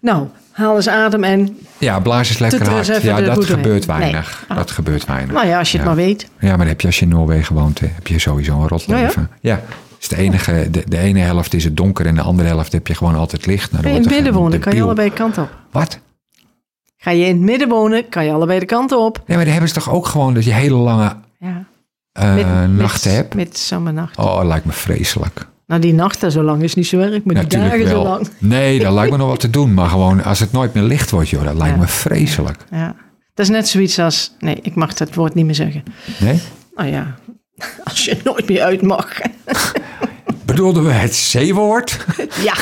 Nou, 0.00 0.26
haal 0.50 0.76
eens 0.76 0.88
adem 0.88 1.24
en... 1.24 1.58
Ja, 1.78 2.00
blaas 2.00 2.30
is 2.30 2.38
lekker 2.38 2.60
eens 2.76 2.88
hard. 2.88 3.02
Ja, 3.02 3.20
dat 3.20 3.44
gebeurt 3.44 3.86
weinig. 3.86 4.44
Ah. 4.48 4.56
Dat 4.56 4.70
gebeurt 4.70 5.04
weinig. 5.04 5.34
Nou 5.34 5.46
ja, 5.46 5.58
als 5.58 5.72
je 5.72 5.76
het 5.76 5.86
maar 5.86 5.96
weet. 5.96 6.28
Ja, 6.38 6.48
maar 6.48 6.58
dan 6.58 6.66
heb 6.66 6.80
je 6.80 6.86
als 6.86 6.98
je 6.98 7.04
in 7.04 7.10
Noorwegen 7.10 7.54
woont, 7.54 7.78
hè, 7.80 7.86
heb 7.94 8.06
je 8.06 8.18
sowieso 8.18 8.60
een 8.60 8.68
rot 8.68 8.86
leven. 8.86 9.30
Ja, 9.40 9.62
is 10.00 10.08
de, 10.08 10.16
enige, 10.16 10.68
de, 10.70 10.82
de 10.88 10.98
ene 10.98 11.20
helft 11.20 11.54
is 11.54 11.64
het 11.64 11.76
donker 11.76 12.06
en 12.06 12.14
de 12.14 12.22
andere 12.22 12.48
helft 12.48 12.72
heb 12.72 12.86
je 12.86 12.94
gewoon 12.94 13.14
altijd 13.14 13.46
licht. 13.46 13.72
Nou, 13.72 13.86
in 13.86 13.94
het 13.94 14.10
midden 14.10 14.32
wonen, 14.32 14.58
kan 14.60 14.74
je 14.74 14.82
allebei 14.82 15.12
kanten 15.12 15.42
op. 15.42 15.50
Wat? 15.70 15.98
Ga 17.02 17.10
je 17.10 17.24
in 17.24 17.32
het 17.36 17.40
midden 17.44 17.68
wonen, 17.68 18.08
kan 18.08 18.24
je 18.24 18.32
allebei 18.32 18.58
de 18.58 18.66
kanten 18.66 18.98
op. 19.00 19.16
Nee, 19.26 19.36
maar 19.36 19.44
dan 19.44 19.52
hebben 19.52 19.68
ze 19.68 19.74
toch 19.80 19.90
ook 19.90 20.06
gewoon 20.06 20.34
dat 20.34 20.44
je 20.44 20.52
hele 20.52 20.74
lange 20.76 21.16
Ja. 21.38 21.64
eh, 22.12 22.64
nachten 22.68 23.14
hebt? 23.14 23.34
Met 23.34 23.58
zomernacht. 23.58 24.16
Oh, 24.18 24.36
dat 24.36 24.44
lijkt 24.46 24.64
me 24.64 24.72
vreselijk. 24.72 25.46
Nou, 25.66 25.80
die 25.80 25.92
nachten 25.94 26.32
zo 26.32 26.42
lang 26.42 26.62
is 26.62 26.74
niet 26.74 26.86
zo 26.86 26.98
erg, 26.98 27.10
maar 27.10 27.20
die 27.34 27.34
Natuurlijk 27.34 27.70
dagen 27.72 27.84
wel. 27.86 28.02
zo 28.04 28.08
lang. 28.08 28.28
Nee, 28.38 28.78
dat 28.78 28.92
lijkt 28.92 29.10
me 29.10 29.16
nog 29.16 29.28
wat 29.34 29.40
te 29.40 29.50
doen. 29.50 29.74
Maar 29.74 29.88
gewoon 29.88 30.24
als 30.24 30.38
het 30.40 30.52
nooit 30.52 30.74
meer 30.74 30.82
licht 30.82 31.10
wordt, 31.10 31.28
joh, 31.28 31.44
dat 31.44 31.54
lijkt 31.56 31.74
Ja. 31.74 31.80
me 31.80 31.86
vreselijk. 31.88 32.64
Ja. 32.70 32.94
Dat 33.34 33.46
is 33.46 33.52
net 33.52 33.68
zoiets 33.68 33.98
als... 33.98 34.34
Nee, 34.38 34.58
ik 34.62 34.74
mag 34.74 34.94
dat 34.94 35.14
woord 35.14 35.34
niet 35.34 35.44
meer 35.46 35.54
zeggen. 35.54 35.82
Nee? 36.20 36.40
Nou 36.74 36.88
ja, 36.88 37.14
als 37.84 38.04
je 38.04 38.16
nooit 38.24 38.48
meer 38.48 38.62
uit 38.62 38.82
mag. 38.82 39.18
Bedoelden 40.44 40.84
we 40.84 40.92
het 40.92 41.30
C-woord? 41.32 42.04
ja. 42.48 42.54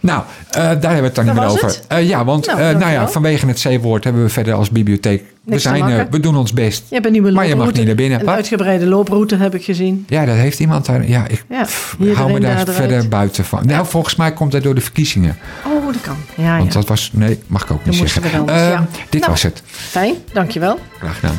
Nou, 0.00 0.22
eh, 0.50 0.54
daar 0.56 0.64
hebben 0.72 0.96
we 1.00 1.06
het 1.06 1.14
dan 1.14 1.24
niet 1.24 1.34
meer 1.34 1.46
over. 1.46 1.78
Eh, 1.88 2.08
ja, 2.08 2.24
want 2.24 2.46
Nou, 2.46 2.60
eh, 2.60 2.76
nou 2.78 2.92
ja, 2.92 3.08
vanwege 3.08 3.46
het 3.46 3.66
C-woord 3.68 4.04
hebben 4.04 4.22
we 4.22 4.28
verder 4.28 4.54
als 4.54 4.70
bibliotheek... 4.70 5.22
We, 5.44 5.50
Niks 5.54 5.62
zijn, 5.62 6.06
we 6.10 6.20
doen 6.20 6.36
ons 6.36 6.52
best. 6.52 6.82
Je 6.88 6.94
hebt 6.94 7.06
een 7.06 7.12
nieuwe 7.12 7.30
Maar 7.32 7.46
je 7.46 7.56
mag 7.56 7.72
niet 7.72 7.86
naar 7.86 7.94
binnen. 7.94 8.20
Een 8.20 8.26
Wat? 8.26 8.34
uitgebreide 8.34 8.86
looproute 8.86 9.36
heb 9.36 9.54
ik 9.54 9.64
gezien. 9.64 10.04
Ja, 10.08 10.24
dat 10.24 10.34
heeft 10.34 10.60
iemand 10.60 10.86
daar... 10.86 11.08
Ja, 11.08 11.26
ik 11.28 11.44
Ja, 11.48 11.62
pff, 11.62 11.96
hier 11.98 12.16
hou 12.16 12.32
me 12.32 12.40
daar 12.40 12.50
eruit. 12.50 12.70
verder 12.70 13.08
buiten 13.08 13.44
van. 13.44 13.66
Nou, 13.66 13.86
volgens 13.86 14.16
mij 14.16 14.32
komt 14.32 14.52
dat 14.52 14.62
door 14.62 14.74
de 14.74 14.80
verkiezingen. 14.80 15.36
Oh, 15.66 15.86
dat 15.86 16.00
kan. 16.00 16.16
Ja, 16.34 16.56
Want 16.58 16.72
ja. 16.72 16.78
dat 16.78 16.88
was... 16.88 17.10
Nee, 17.12 17.38
mag 17.46 17.62
ik 17.62 17.70
ook 17.70 17.84
niet 17.84 17.94
zeggen. 17.94 18.22
Dit 19.10 19.20
Nou. 19.20 19.32
was 19.32 19.42
het. 19.42 19.62
Fijn, 19.66 20.14
dankjewel. 20.32 20.78
Graag 20.98 21.14
gedaan. 21.18 21.38